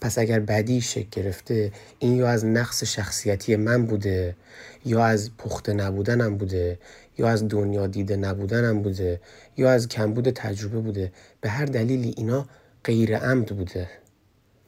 [0.00, 4.36] پس اگر بدی شکل گرفته این یا از نقص شخصیتی من بوده
[4.84, 6.78] یا از پخته نبودنم بوده
[7.18, 9.20] یا از دنیا دیده نبودنم بوده
[9.56, 12.46] یا از کمبود تجربه بوده به هر دلیلی اینا
[12.84, 13.88] غیر عمد بوده.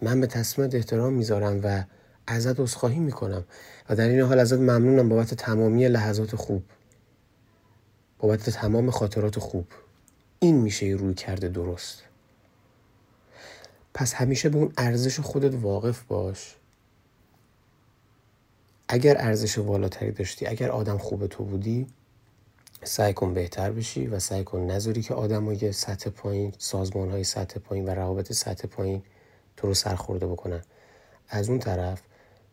[0.03, 1.85] من به تصمیمت احترام می‌ذارم و
[2.27, 3.45] ازت عذرخواهی می‌کنم.
[3.89, 6.63] و در این حال ازت ممنونم بابت تمامی لحظات خوب.
[8.21, 9.67] بابت تمام خاطرات خوب.
[10.41, 12.03] این میشه روی کرده درست.
[13.95, 16.57] پس همیشه به اون ارزش خودت واقف باش.
[18.89, 21.87] اگر ارزش والاتری داشتی اگر آدم خوب تو بودی
[22.85, 27.25] سعی کن بهتر بشی و سعی کن نذاری که آدم های سطح پایین سازمان های
[27.25, 29.03] سطح پایین و روابط سطح پایین
[29.57, 30.63] تو رو سرخورده بکنن.
[31.29, 32.03] از اون طرف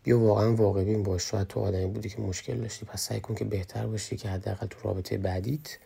[0.08, 2.84] بیا واقعا واقعی بین باش شاید تو آدمی بودی که مشکل داشتی.
[2.84, 5.78] پس سعی کن که بهتر باشی که حداقل تو رابطه بعدیت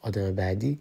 [0.00, 0.80] آدم بعدی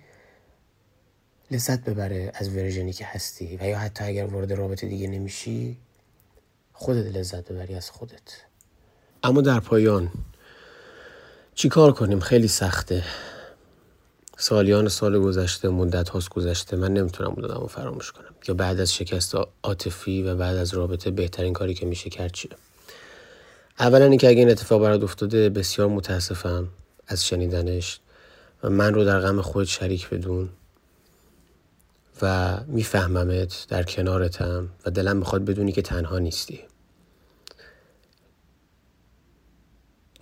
[1.52, 3.58] لذت ببره از ورژنی که هستی.
[3.62, 5.78] و یا حتی اگر وارد رابطه دیگه نمیشی
[6.74, 8.42] خودت لذت ببری از خودت.
[9.24, 10.12] اما در پایان
[11.56, 13.04] چی کار کنیم؟ خیلی سخته.
[14.38, 16.78] سالیان سال گذشته مدت هاست گذشته.
[16.78, 18.36] من نمی‌تونم اون رو فراموش کنم.
[18.48, 22.52] یا بعد از شکست عاطفی و بعد از رابطه بهترین کاری که میشه کرد چیه؟
[23.80, 26.68] اولا اینکه اگه این اتفاق برات افتاده بسیار متاسفم
[27.08, 28.00] از شنیدنش.
[28.64, 30.50] و من رو در غم خود شریک بدون
[32.22, 36.60] و میفهممت در کنارتم و دلم می‌خواد بدونی که تنها نیستی.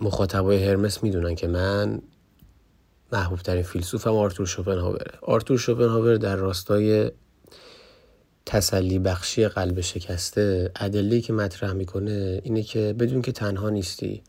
[0.00, 2.02] مخاطبای هرمس می‌دونن که من
[3.12, 5.12] محبوب ترین فیلسوفم آرتور شوپنهاوره.
[5.22, 7.10] آرتور شوپنهاور در راستای
[8.46, 14.22] تسلی بخشی قلب شکسته ادله که مطرح می‌کنه اینه که بدون که تنها نیستی.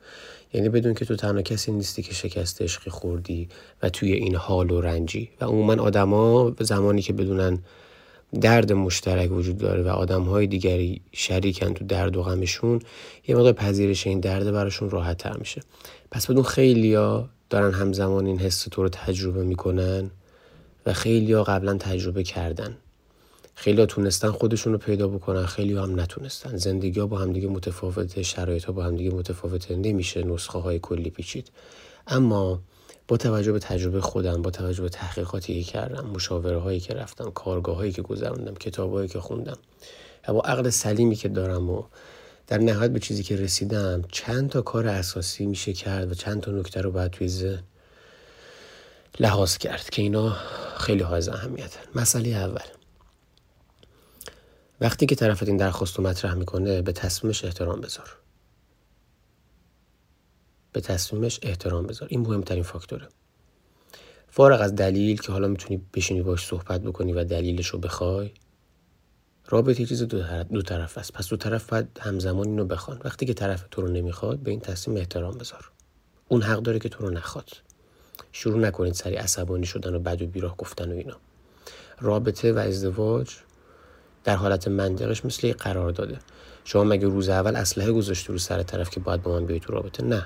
[0.54, 3.50] یعنی بدون که تو تنها کسی نیستی که شکست عشقی خوردی
[3.84, 5.30] و توی این حال و رنجی.
[5.42, 7.60] و عموما آدما زمانی که بدونن
[8.42, 12.80] درد مشترک وجود داره و آدم های دیگری شریکن تو درد و غمشون
[13.28, 15.62] یه مقدار پذیرش این درد براشون راحت تر میشه.
[16.12, 20.12] پس بدون خیلیا دارن همزمان این حس تو رو تجربه می‌کنن
[20.86, 22.78] و خیلیا قبلا تجربه کردن.
[23.60, 26.58] خیلی تونستن خودشون رو پیدا بکنن خیلی هم نتونستن.
[26.58, 31.52] زندگی ها با همدیگه متفاوته شرایط ها با همدیگه متفاوته نمیشه نسخه های کلی پیچید.
[32.08, 32.60] اما
[33.08, 37.32] با توجه به تجربه خودم با توجه به تحقیقاتی که کردم مشاوره هایی که رفتم
[37.32, 39.58] کارگاه هایی که گذروندم کتاب هایی که خوندم
[40.28, 41.84] و با عقل سلیمی که دارم و
[42.48, 46.52] در نهایت به چیزی که رسیدم چند تا کار اساسی میشه کرد و چند تا
[46.52, 47.64] نکته رو باید توی ذهن
[49.20, 50.38] لحاظ کرد که اینا
[50.78, 52.77] خیلی های اهمیت مسئله اول.
[54.82, 58.18] وقتی که طرفت این درخواست رو مطرح می‌کنه به تصمیمش احترام بذار.
[60.72, 62.08] به تصمیمش احترام بذار.
[62.12, 63.08] این مهمترین فاکتوره.
[64.28, 68.32] فارغ از دلیل که حالا می‌تونی بشینی باش صحبت بکنی و دلیلش رو بخوای
[69.50, 71.14] رابطه چیز دو دو طرف است.
[71.14, 73.02] پس دو طرف باید همزمان اینو بخوان.
[73.04, 75.72] وقتی که طرف تو رو نمی‌خواد به این تصمیم احترام بذار.
[76.28, 77.50] اون حق داره که تو رو نخواد.
[78.32, 81.18] شروع نکنید سری عصبانی شدن و بد و بیراه گفتن و اینا.
[82.00, 83.36] رابطه و ازدواج
[84.28, 86.20] در حالت منطقش مثل یک قرار داده.
[86.66, 89.74] شما مگه روز اول اسلحه گذاشتی رو سر طرف که باید با من بیای تو
[89.74, 90.26] رابطه؟ نه.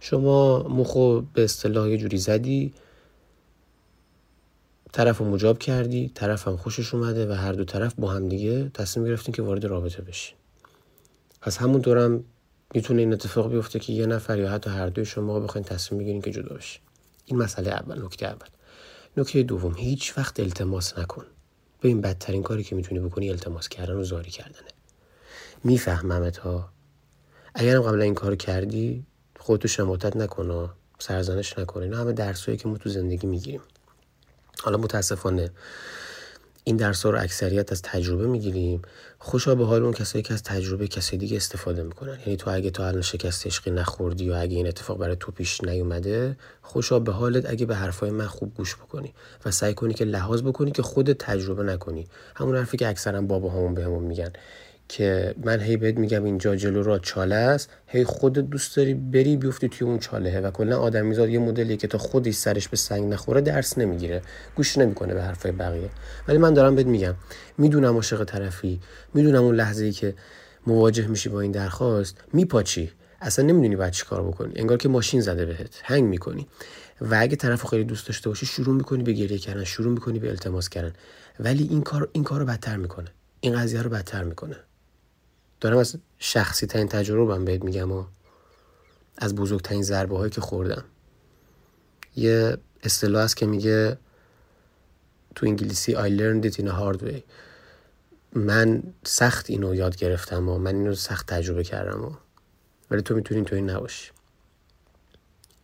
[0.00, 2.74] شما مخو به اصطلاح یه جوری زدی
[4.92, 8.70] طرف رو مجاب کردی طرف هم خوشش اومده و هر دو طرف با هم دیگه
[8.74, 10.36] تصمیم گرفتین که وارد رابطه بشین.
[11.40, 12.24] پس همونطورم
[12.74, 16.22] می‌تونه این اتفاق بیفته که یه نفر یا حتی هر دوی شما بخواین تصمیم بگیرین
[16.22, 16.82] که جدا بشین.
[17.24, 18.04] این مسئله اول.
[18.04, 18.46] نکته اول.
[19.16, 19.74] نکته دوم.
[19.74, 21.24] هیچ وقت التماس نکن.
[21.82, 24.68] به این بدترین کاری که می‌تونی بکنی التماس کردن و زاری کردنه.
[25.64, 26.68] میفهممت ها
[27.54, 29.06] اگرم قبل این کار کردی
[29.38, 33.60] خودتو شماتت نکن سرزنش نکنه نه همه درسایی که ما تو زندگی می‌گیریم.
[34.62, 35.50] حالا متاسفانه
[36.64, 38.82] این درس رو اکثریت از تجربه می‌گیریم.
[39.18, 42.18] خوشا به حال اون کسایی که از تجربه کسی دیگه استفاده می‌کنن.
[42.20, 45.64] یعنی تو اگه تو الان شکست عشقی نخوردی و اگه این اتفاق برای تو پیش
[45.64, 50.04] نیومده خوشا به حالت اگه به حرفای من خوب گوش بکنی و سعی کنی که
[50.04, 52.06] لحاظ بکنی که خودت تجربه نکنی.
[52.34, 54.32] همون حرفی که اکثرا بابا همون بهمون میگن.
[54.92, 59.36] که من هی بهت میگم اینجا جلو را چاله است هی خودت دوست داری بری
[59.36, 63.12] بیفتی توی اون چالهه و کلا آدمیزاد یه مدلی که تا خودش سرش به سنگ
[63.12, 64.22] نخوره درس نمی‌گیره
[64.56, 65.90] گوش نمی‌کنه به حرفای بقیه.
[66.28, 67.14] ولی من دارم بهت میگم
[67.58, 68.80] می‌دونم عاشق طرفی
[69.14, 70.14] می‌دونم اون لحظه ای که
[70.66, 72.92] مواجه میشی با این درخواست میپاچی.
[73.20, 74.52] اصلا نمی‌دونی باید چی کار بکنی.
[74.56, 76.46] انگار که ماشین زده بهت هنگ می‌کنی.
[77.00, 80.28] و اگه طرف خیلی دوست داشته باشی شروع می‌کنی به گریه کردن شروع می‌کنی به
[80.28, 80.92] التماس کردن.
[81.40, 83.08] ولی این کار این کارو بدتر می‌کنه.
[83.40, 84.56] این قضیه رو بدتر می‌کنه.
[85.62, 88.04] دارم از شخصی ترین تجربه بهت میگم و
[89.16, 90.84] از بزرگترین ضربه هایی که خوردم.
[92.16, 93.98] یه اصطلاح است که میگه
[95.34, 97.22] تو انگلیسی I learned it in a hard way.
[98.32, 102.12] من سخت اینو یاد گرفتم و من اینو سخت تجربه کردم و
[102.90, 104.10] ولی تو می‌تونی تو این نباشی.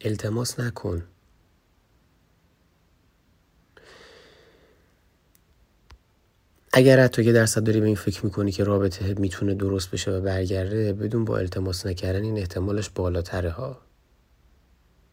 [0.01, 1.05] التماس نکن.
[6.79, 10.21] اگر حتی یه درصد داری به این فکر می‌کنی که رابطه می‌تونه درست بشه و
[10.21, 13.81] برگرده بدون با التماس نکردن این احتمالش بالاتره ها.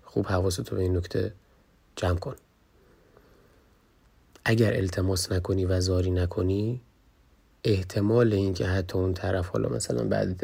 [0.03, 1.34] خوب حواستو به این نکته
[1.95, 2.36] جمع کن.
[4.45, 6.82] اگر التماس نکنی و زاری نکنی
[7.63, 10.43] احتمال اینکه حتی اون طرف حالا مثلا بعد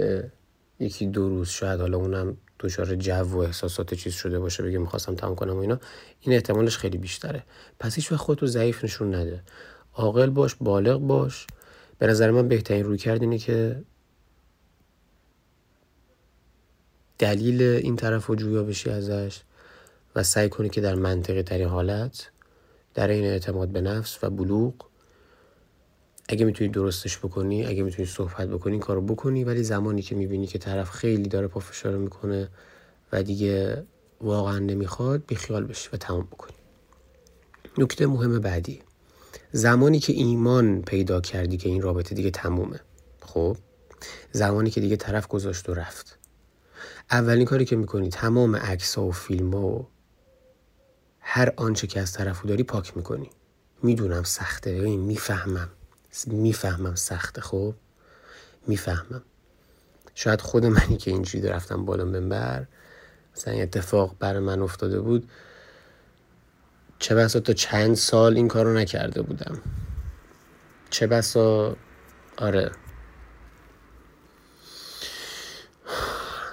[0.80, 5.16] یکی دو روز شاید حالا اونم دچار جو و احساسات چیز شده باشه بگه می‌خواستم
[5.16, 5.80] تمام کنم و اینا
[6.22, 7.44] این احتمالش خیلی بیشتره.
[7.80, 9.44] پس هیچ وقت خودتو ضعیف نشون نده.
[9.94, 11.48] عاقل باش بالغ باش.
[12.00, 13.84] به نظر من بهترین روی کرد اینه که
[17.20, 19.42] دلیل این طرف رو جویا بشی ازش
[20.16, 22.32] و سعی کنی که در منطقه ترین حالت
[22.94, 24.74] در این اعتماد به نفس و بلوغ
[26.30, 29.44] اگه می‌تونی درستش بکنی اگه می‌تونی صحبت بکنی کارو بکنی.
[29.44, 32.50] ولی زمانی که می‌بینی که طرف خیلی داره پافشار می‌کنه
[33.12, 33.84] و دیگه
[34.22, 36.58] واقعا نمی‌خواد بیخیال بشی و تمام بکنی.
[37.78, 38.82] نکته مهم بعدی.
[39.52, 42.80] زمانی که ایمان پیدا کردی که این رابطه دیگه تمومه.
[43.22, 43.58] خب؟
[44.32, 46.18] زمانی که دیگه طرف گذاشت و رفت.
[47.12, 49.86] اولین کاری که می‌کنی تمام عکس و فیلم و
[51.20, 53.30] هر آنچه که از طرفو داری پاک می‌کنی.
[53.84, 55.70] می‌دونم سخته ببین می‌فهمم.
[56.28, 57.74] می‌فهمم سخته خب؟
[58.68, 59.24] می‌فهمم.
[60.16, 62.66] شاید خود منی که اینجوری رفتم بالا منبر
[63.38, 65.30] مثلا اتفاق برای من افتاده بود.
[67.02, 69.62] چه بسا تا چند سال این کارو نکرده بودم.
[70.90, 71.76] چه بسا؟
[72.38, 72.72] آره.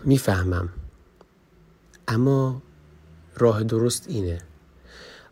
[0.05, 0.69] می‌فهمم.
[2.09, 2.63] اما
[3.37, 4.39] راه درست اینه.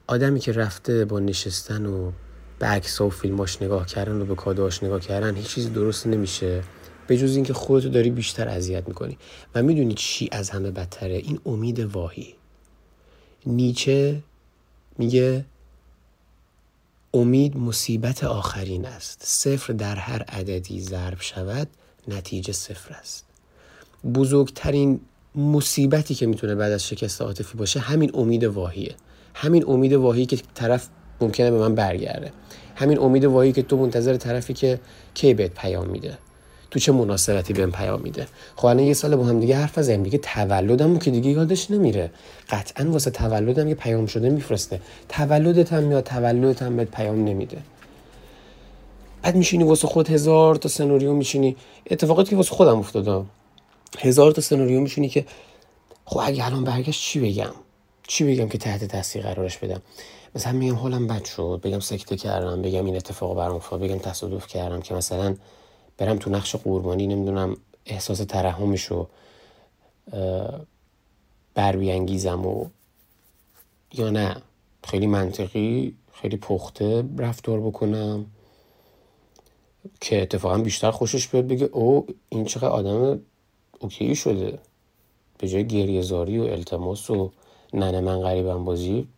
[0.06, 2.12] آدمی که رفته با نشستن و
[2.58, 6.62] به عکس و فیلماش نگاه کردن و به کادوهاش نگاه کردن هیچ چیزی درست نمیشه.
[7.06, 9.18] به جز اینکه خودتو داری بیشتر اذیت می‌کنی.
[9.54, 12.34] و می‌دونی چی از همه بدتره؟ این امید واهی.
[13.46, 14.22] نیچه
[14.98, 15.44] میگه
[17.14, 19.22] امید مصیبت آخرین است.
[19.24, 21.68] صفر در هر عددی ضرب شود
[22.08, 23.24] نتیجه صفر است.
[24.14, 25.00] بزرگترین
[25.34, 28.94] مصیبتی که می‌تونه بعد از شکست عاطفی باشه همین امید واهیه.
[29.34, 30.88] همین امید واهی که طرف
[31.20, 32.32] ممکنه به من برگرده.
[32.74, 34.80] همین امید واهی که تو منتظر طرفی که
[35.14, 36.18] کی بهت پیام میده.
[36.70, 38.26] تو چه مناسبتی بهم پیام میده.
[38.56, 42.10] خب الان یه سال با هم دیگه حرف زدیم دیگه تولدم که دیگه یادش نمیره.
[42.50, 44.80] قطعا واسه تولدم یه پیام شده میفرسته.
[45.08, 47.58] تولدت هم میاد تولدت هم بهت پیام نمیده.
[49.22, 51.56] بعد میشینی واسه خود هزار تا سناریو میشینی.
[51.90, 53.24] اتفاقاتی که واسه خودم افتاده.
[53.98, 55.24] هزار تا سناریو میشینی که
[56.04, 57.52] خب اگه الان برگشت چی بگم؟
[58.08, 59.82] چی بگم که تحت تاثیر قرارش بدم؟
[60.34, 61.60] مثلا میگم حالم بد شد.
[61.62, 62.62] بگم سکته کردم.
[62.62, 63.80] بگم این اتفاق برام افتاد.
[63.80, 65.36] بگم تصادف کردم که مثلا
[65.98, 69.06] برم تو نقش قربانی نمی‌دونم احساس ترحمشو
[71.54, 72.66] بر بیانگیزم و
[73.92, 74.42] یا نه.
[74.84, 78.26] خیلی منطقی خیلی پخته رفتار بکنم
[80.00, 83.20] که اتفاقا بیشتر خوشش بیاد بگه او این چقدر آدم
[83.80, 84.58] اوکی شده.
[85.38, 87.32] به جای گریه زاری و التماس و
[87.74, 89.08] ننه من غریبم بازی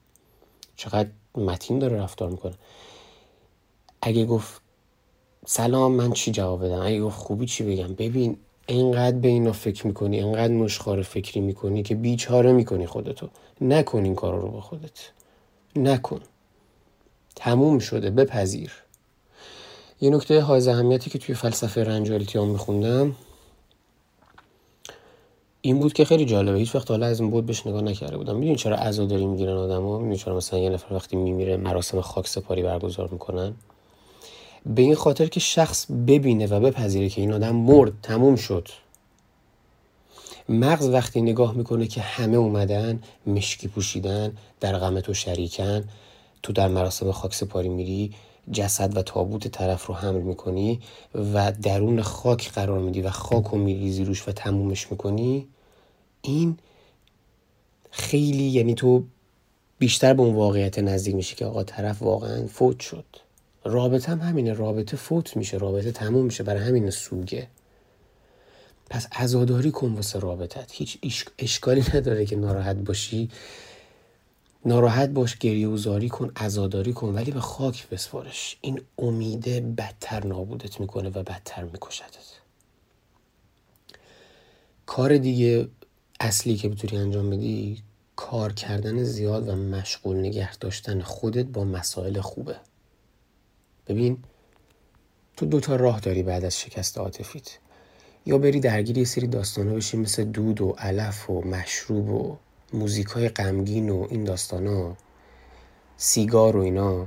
[0.76, 2.54] چقدر متین داره رفتار می‌کنه.
[4.02, 4.60] اگه گفت
[5.50, 8.36] سلام من چی جواب بدم؟ گفت خوبی چی بگم؟ ببین
[8.66, 13.28] اینقدر به اینا فکر می‌کنی اینقدر نشخار فکری می‌کنی که بیچاره می‌کنی خودتو.
[13.60, 15.10] نکن این کارا رو با خودت.
[15.76, 16.20] نکن.
[17.36, 18.72] تموم شده بپذیر.
[20.00, 23.16] یه نکته های اهمیتی که توی فلسفه رنج التیام میخوندم
[25.60, 26.58] این بود که خیلی جالبه.
[26.58, 28.36] هیچ وقت حالا از این بود بهش نگاه نکرده بودم.
[28.36, 32.62] می‌دونی چرا عزاداری می‌گیرن آدما؟ می‌دونی چرا مثلا یه نفر وقتی میمیره مراسم خاک سپاری
[32.62, 33.54] برگزار می‌کنن؟
[34.66, 38.68] به این خاطر که شخص ببینه و بپذیره که این آدم مرد تموم شد.
[40.48, 45.84] مغز وقتی نگاه می‌کنه که همه اومدن مشکی پوشیدن در غم تو شریکن
[46.42, 48.12] تو در مراسم خاک سپاری میری
[48.52, 50.80] جسد و تابوت طرف رو حمل می‌کنی
[51.34, 55.46] و درون خاک قرار میدی و خاک رو میریزی روش و تمومش می‌کنی
[56.22, 56.58] این
[57.90, 59.04] خیلی یعنی تو
[59.78, 63.04] بیشتر به اون واقعیت نزدیک میشه که آقا طرف واقعا فوت شد.
[63.68, 67.48] رابطه هم همینه رابطه فوت میشه رابطه تموم میشه برای همین سوگه.
[68.90, 70.72] پس عزاداری کن واسه رابطت.
[70.72, 73.30] هیچ اشکالی نداره که ناراحت باشی.
[74.64, 78.56] ناراحت باش گریه و زاری کن عزاداری کن ولی به خاک بسپارش.
[78.60, 82.28] این امیده بدتر نابودت می‌کنه و بدتر میکشدت.
[84.86, 85.68] کار دیگه
[86.20, 87.82] اصلی که بتونی انجام بدی
[88.16, 92.56] کار کردن زیاد و مشغول نگه داشتن خودت با مسائل خوبه.
[93.88, 94.18] ببین
[95.36, 97.58] تو دوتا راه داری بعد از شکست عاطفیت.
[98.26, 102.36] یا بری درگیر یه سری داستانا بشی مثل دود و علف و مشروب و
[102.72, 104.96] موزیک های غمگین و این داستانا
[105.96, 107.06] سیگار و اینا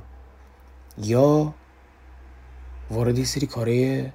[0.98, 1.54] یا
[2.90, 4.12] وارد یه سری کاره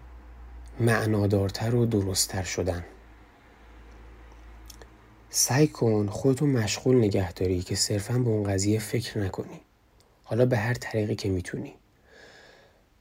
[0.80, 2.86] معنادارتر و درستتر شدن.
[5.30, 9.62] سعی کن خودتو مشغول نگه داری که صرفا به اون قضیه فکر نکنی.
[10.24, 11.74] حالا به هر طریقی که می‌تونی.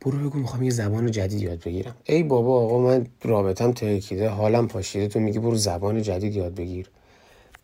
[0.01, 1.95] برو بگو می‌خوام یه زبان جدید یاد بگیرم.
[2.05, 6.91] ای بابا آقا من رابطم ترکیده حالم پاشیده تو میگی برو زبان جدید یاد بگیر.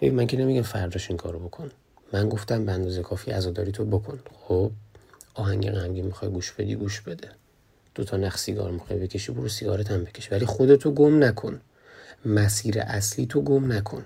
[0.01, 1.71] ببین من که نمیگم فرداش این کارو بکن.
[2.13, 4.21] من گفتم به اندازه کافی عزاداری تو بکن.
[4.49, 4.71] خب
[5.35, 7.29] آهنگ غمگین می‌خوای گوش بدی گوش بده.
[7.95, 10.33] دو تا نخ سیگار می‌خوای بکشی برو سیگارت هم بکش.
[10.33, 11.61] ولی خودتو گم نکن.
[12.25, 14.05] مسیر اصلی تو گم نکن.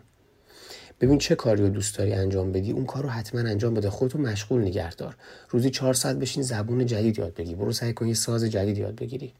[1.00, 3.90] ببین چه کاری رو دوست داری انجام بدی اون کار رو حتما انجام بده.
[3.90, 5.16] خودتو مشغول نگه دار.
[5.50, 7.54] روزی چهار ساعت بشین زبون جدید یاد بگی.
[7.54, 9.32] برو سعی کن یه ساز جدید یاد بگیری.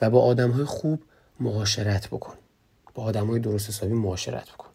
[0.00, 1.02] و با آدم های خوب
[1.40, 2.34] معاشرت بکن.
[2.94, 4.68] با آدم های درست حسابی معاشرت بکن.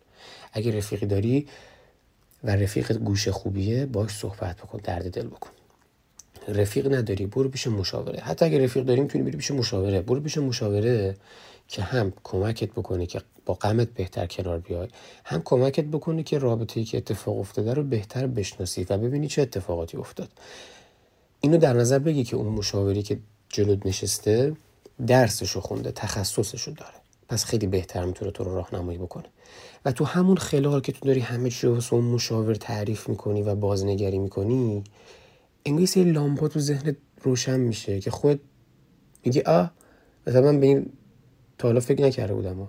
[0.53, 1.47] اگه رفیقی داری
[2.43, 5.49] و رفیقت گوش خوبیه باش صحبت بکن درد دل بکن.
[6.47, 8.19] رفیق نداری برو پیش مشاوره.
[8.19, 10.01] حتی اگه رفیق داری می‌تونی بری پیش مشاوره.
[10.01, 11.15] برو پیش مشاوره.
[11.67, 14.87] که هم کمکت بکنه که با غمت بهتر کنار بیای
[15.25, 19.97] هم کمکت بکنه که رابطه‌ای که اتفاق افتاده رو بهتر بشناسی و ببینی چه اتفاقاتی
[19.97, 20.29] افتاد.
[21.41, 24.55] اینو در نظر بگی که اون مشاوری که جلوت نشسته
[25.07, 26.95] درسشو خونده تخصصشو داره.
[27.29, 29.25] پس خیلی بهتر می‌تونه تو رو راهنمایی بکنه.
[29.85, 33.55] و تو همون خلال که تو داری همه چی رو اون مشاور تعریف می‌کنی و
[33.55, 34.83] بازنگری می‌کنی
[35.65, 38.39] انگار یه لامپا تو ذهنت روشن میشه که خود
[39.25, 39.65] میگی آ
[40.27, 40.89] مثلا من به این
[41.57, 42.67] تا حالا فکر نکرده بودم.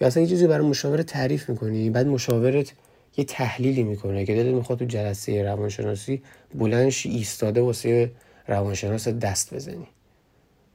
[0.00, 2.72] یا اصلا یه چیزی برای مشاور تعریف می‌کنی بعد مشاورت
[3.16, 6.22] یه تحلیلی می‌کنه که دلت می‌خواد تو جلسه روانشناسی
[6.54, 8.12] بلنشی ایستاده واسه
[8.46, 9.88] روانشناس دست بزنی.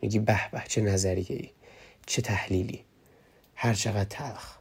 [0.02, 1.50] میگی به به چه نظریه ای
[2.06, 2.84] چه تحلیلی.
[3.56, 4.58] هر چقدر تلخ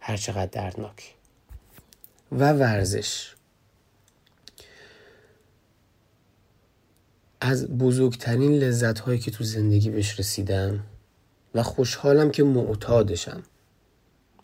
[0.00, 1.14] هر چقدر دردناک.
[2.32, 3.34] و ورزش.
[7.40, 10.80] از بزرگترین لذت هایی که تو زندگی بهش رسیدم
[11.54, 13.42] و خوشحالم که معتادشم.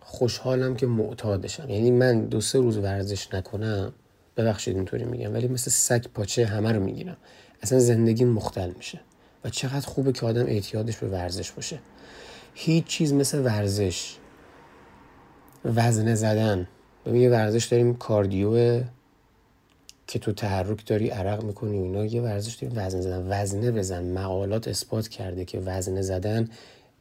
[0.01, 1.71] خوشحالم که معتادشم.
[1.71, 3.93] یعنی من دو سه روز ورزش نکنم
[4.37, 7.17] ببخشید اینطوری میگم ولی مثل سگ پاچه همه رو می‌گیرم.
[7.63, 9.01] اصلا زندگی مختل میشه.
[9.45, 11.79] و چقدر خوبه که آدم اعتیادش به ورزش باشه.
[12.55, 14.17] هیچ چیز مثل ورزش
[15.65, 16.69] وزنه زدن.
[17.07, 18.83] ببین یه ورزش داریم کاردیو
[20.07, 23.43] که تو تحرک داری عرق می‌کنی اینا یه ورزش داری وزن زدن.
[23.43, 24.05] وزنه بزن.
[24.13, 26.49] مقالات اثبات کرده که وزنه زدن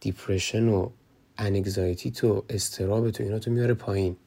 [0.01, 0.89] دیپرشن و
[1.37, 4.17] انگزایتی تو استراب تو اینا تو میاره پایین.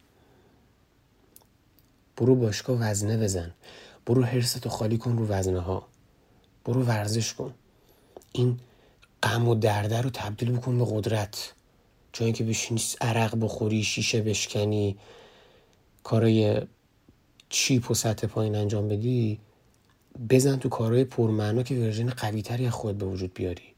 [2.17, 3.53] برو باشگاه وزنه بزن.
[4.05, 5.87] برو حرستو خالی کن رو وزنه ها
[6.65, 7.53] برو ورزش کن.
[8.31, 8.59] این
[9.23, 11.53] غم و درده رو تبدیل بکن به قدرت.
[12.13, 14.97] جایی که بشینی عرق بخوری شیشه بشکنی
[16.03, 16.61] کارای
[17.49, 19.39] چیپ و سطح پایین انجام بدی
[20.29, 23.74] بزن تو کارهای پرمعنا که ورژن قوی تری از خود به وجود بیاری.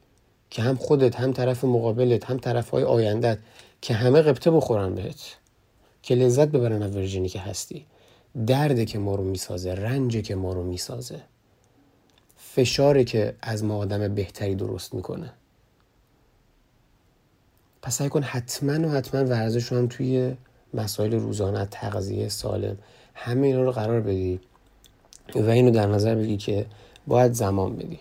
[0.49, 3.39] که هم خودت هم طرف مقابلت هم طرف های آیندت
[3.81, 5.37] که همه قبطه بخورن بهت
[6.01, 7.85] که لذت ببرن از ورژنی که هستی.
[8.47, 11.21] درده که ما رو می‌سازه رنجه که ما رو می‌سازه.
[12.37, 15.33] فشاره که از ما آدم بهتری درست می‌کنه.
[17.81, 20.35] پس سعی کن حتما و حتما ورزش رو هم توی
[20.73, 22.77] مسائل روزانه تغذیه سالم
[23.13, 24.39] همه اینا رو قرار بدی
[25.35, 26.65] و اینو در نظر بگی که
[27.07, 27.99] باید زمان بدی.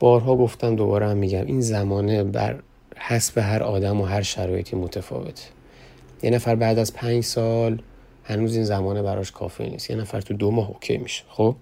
[0.00, 2.62] بارها گفتم دوباره هم میگم این زمانه بر
[2.96, 5.50] حسب هر آدم و هر شرایطی متفاوت
[6.22, 7.82] یه نفر بعد از پنج سال
[8.24, 9.90] هنوز این زمانه براش کافی نیست.
[9.90, 11.24] یه نفر تو دو ماه اوکی میشه.
[11.28, 11.56] خب؟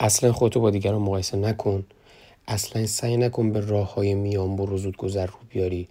[0.00, 1.84] اصلا خودتو با دیگران مقایسه نکن.
[2.48, 5.88] اصلا سعی نکن به راه های میان برو زود گذر رو بیاری.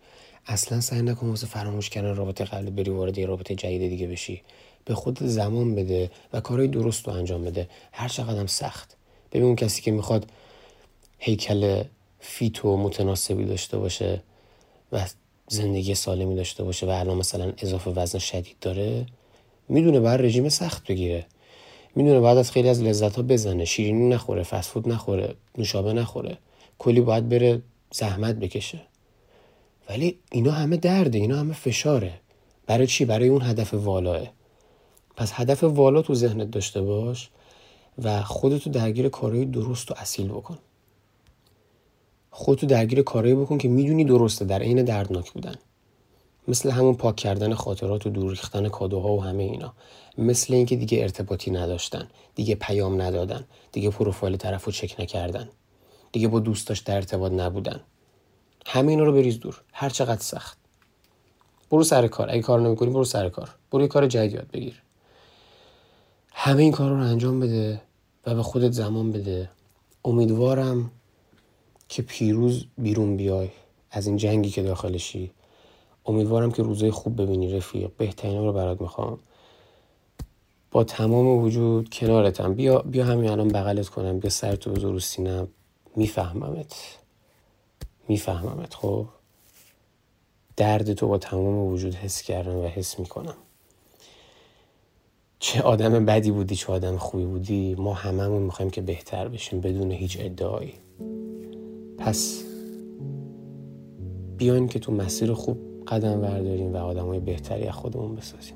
[0.47, 4.41] اصلا سعی نکن واسه فراموش کردن رابطه قبل بری وارد یه رابطه جدید دیگه بشی.
[4.85, 7.69] به خود زمان بده و کارهای درست رو انجام بده.
[7.91, 8.97] هر چقدر سخت.
[9.31, 10.25] ببین اون کسی که می‌خواد
[11.25, 11.83] هیکل
[12.19, 14.21] فیت و متناسبی داشته باشه
[14.91, 15.05] و
[15.47, 19.05] زندگی سالمی داشته باشه و الان مثلا اضافه وزن شدید داره
[19.69, 21.25] می‌دونه باید رژیم سخت بگیره.
[21.95, 23.65] می‌دونه بعد از خیلی از لذت ها بزنه.
[23.65, 26.37] شیرینی نخوره فسفود نخوره نوشابه نخوره.
[26.79, 27.61] کلی باید بره
[27.91, 28.81] زحمت بکشه.
[29.89, 32.13] ولی اینا همه درده اینا همه فشاره.
[32.67, 34.27] برای چی؟ برای اون هدف والاه.
[35.15, 37.29] پس هدف والا تو ذهنت داشته باش
[38.03, 40.57] و خودتو درگیر کارهای درست و اصیل بکن.
[42.35, 45.55] خودتو درگیر کارهایی بکن که می‌دونی درسته در عین دردناک بودن.
[46.47, 49.73] مثل همون پاک کردن خاطرات و دور ریختن کادوها و همه اینا.
[50.17, 55.49] مثل اینکه دیگه ارتباطی نداشتن دیگه پیام ندادن دیگه پروفایل طرف چک نکردن
[56.11, 57.79] دیگه با دوستاش در ارتباط نبودن.
[58.65, 60.57] همه اینا رو بریز دور هر چقدر سخت.
[61.71, 63.49] برو سر کار اگه کار نمی‌کنی برو سر کار.
[63.71, 64.81] برو یه کار جدید یاد بگیر.
[66.33, 67.81] همه این کار رو انجام بده
[68.25, 69.49] و به خودت زمان بده.
[70.05, 70.91] امیدوارم
[71.89, 73.49] که پیروز بیرون بیای
[73.91, 75.31] از این جنگی که داخلشی.
[76.05, 77.91] امیدوارم که روزای خوب ببینی رفیق.
[77.97, 79.19] بهترین رو برات می‌خوام.
[80.71, 84.19] با تمام وجود کنارتم بیا بیا همین الان بغلت کنم.
[84.19, 85.47] بیا سر تو بزر سینم.
[85.95, 86.75] میفهممت.
[88.07, 89.07] میفهممت خب؟
[90.57, 93.35] درد تو با تمام وجود حس کردم و حس می‌کنم.
[95.39, 97.75] چه آدم بدی بودی چه آدم خوبی بودی.
[97.75, 100.73] ما هممون می‌خوایم که بهتر بشیم بدون هیچ ادعایی.
[102.05, 102.43] پس
[104.37, 108.55] بیاین که تو مسیر خوب قدم برداریم و آدم های بهتری از خودمون بسازیم.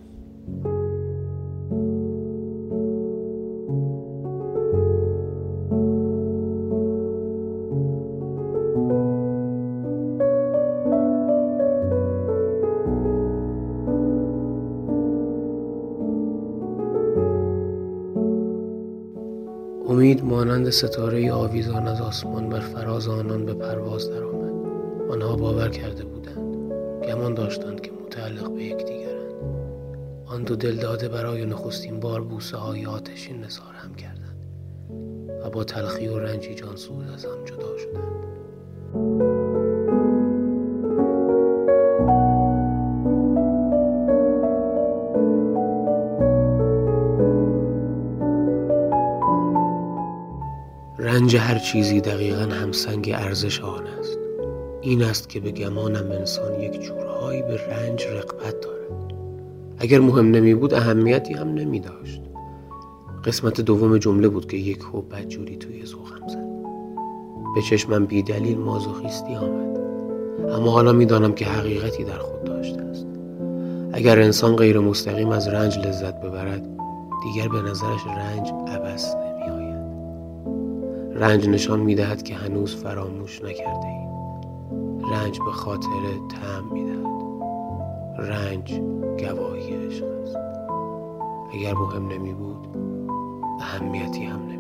[20.68, 24.53] مانند ستاره آویزان از آسمان بر فراز آنان به پرواز درآمد.
[25.11, 26.74] آنها باور کرده بودند.
[27.03, 29.34] گمان داشتند که متعلق به یکدیگرند.
[30.26, 34.38] آن دو دلداده برای نخستین بار بوسه های آتشین نثار هم کردند
[35.43, 39.36] و با تلخی و رنجی جانسوز از هم جدا شدند.
[51.28, 54.17] رنج هر چیزی دقیقا همسنگ ارزش آن است.
[54.82, 59.13] این است که به گمانم انسان یک جورهایی به رنج رقبت دارد.
[59.78, 62.21] اگر مهم نمی بود اهمیتی هم نمی داشت
[63.25, 66.47] قسمت دوم جمله بود که یک هو بدجوری توی ذوقم زد.
[67.55, 69.80] به چشمم بی دلیل مازوخیستی آمد.
[70.51, 73.07] اما حالا می‌دانم که حقیقتی در خود داشته است.
[73.93, 76.67] اگر انسان غیر مستقیم از رنج لذت ببرد
[77.23, 79.26] دیگر به نظرش رنج عبس
[81.18, 84.09] رنج نشان می دهد که هنوز فراموش نکرده ایم.
[85.11, 85.88] رنج به خاطر
[86.30, 87.07] تعم می دهد
[88.30, 88.82] رنج
[89.20, 90.38] گواهی عشق است.
[91.53, 92.68] اگر مهم نمی بود
[93.61, 94.56] اهمیتی هم نمی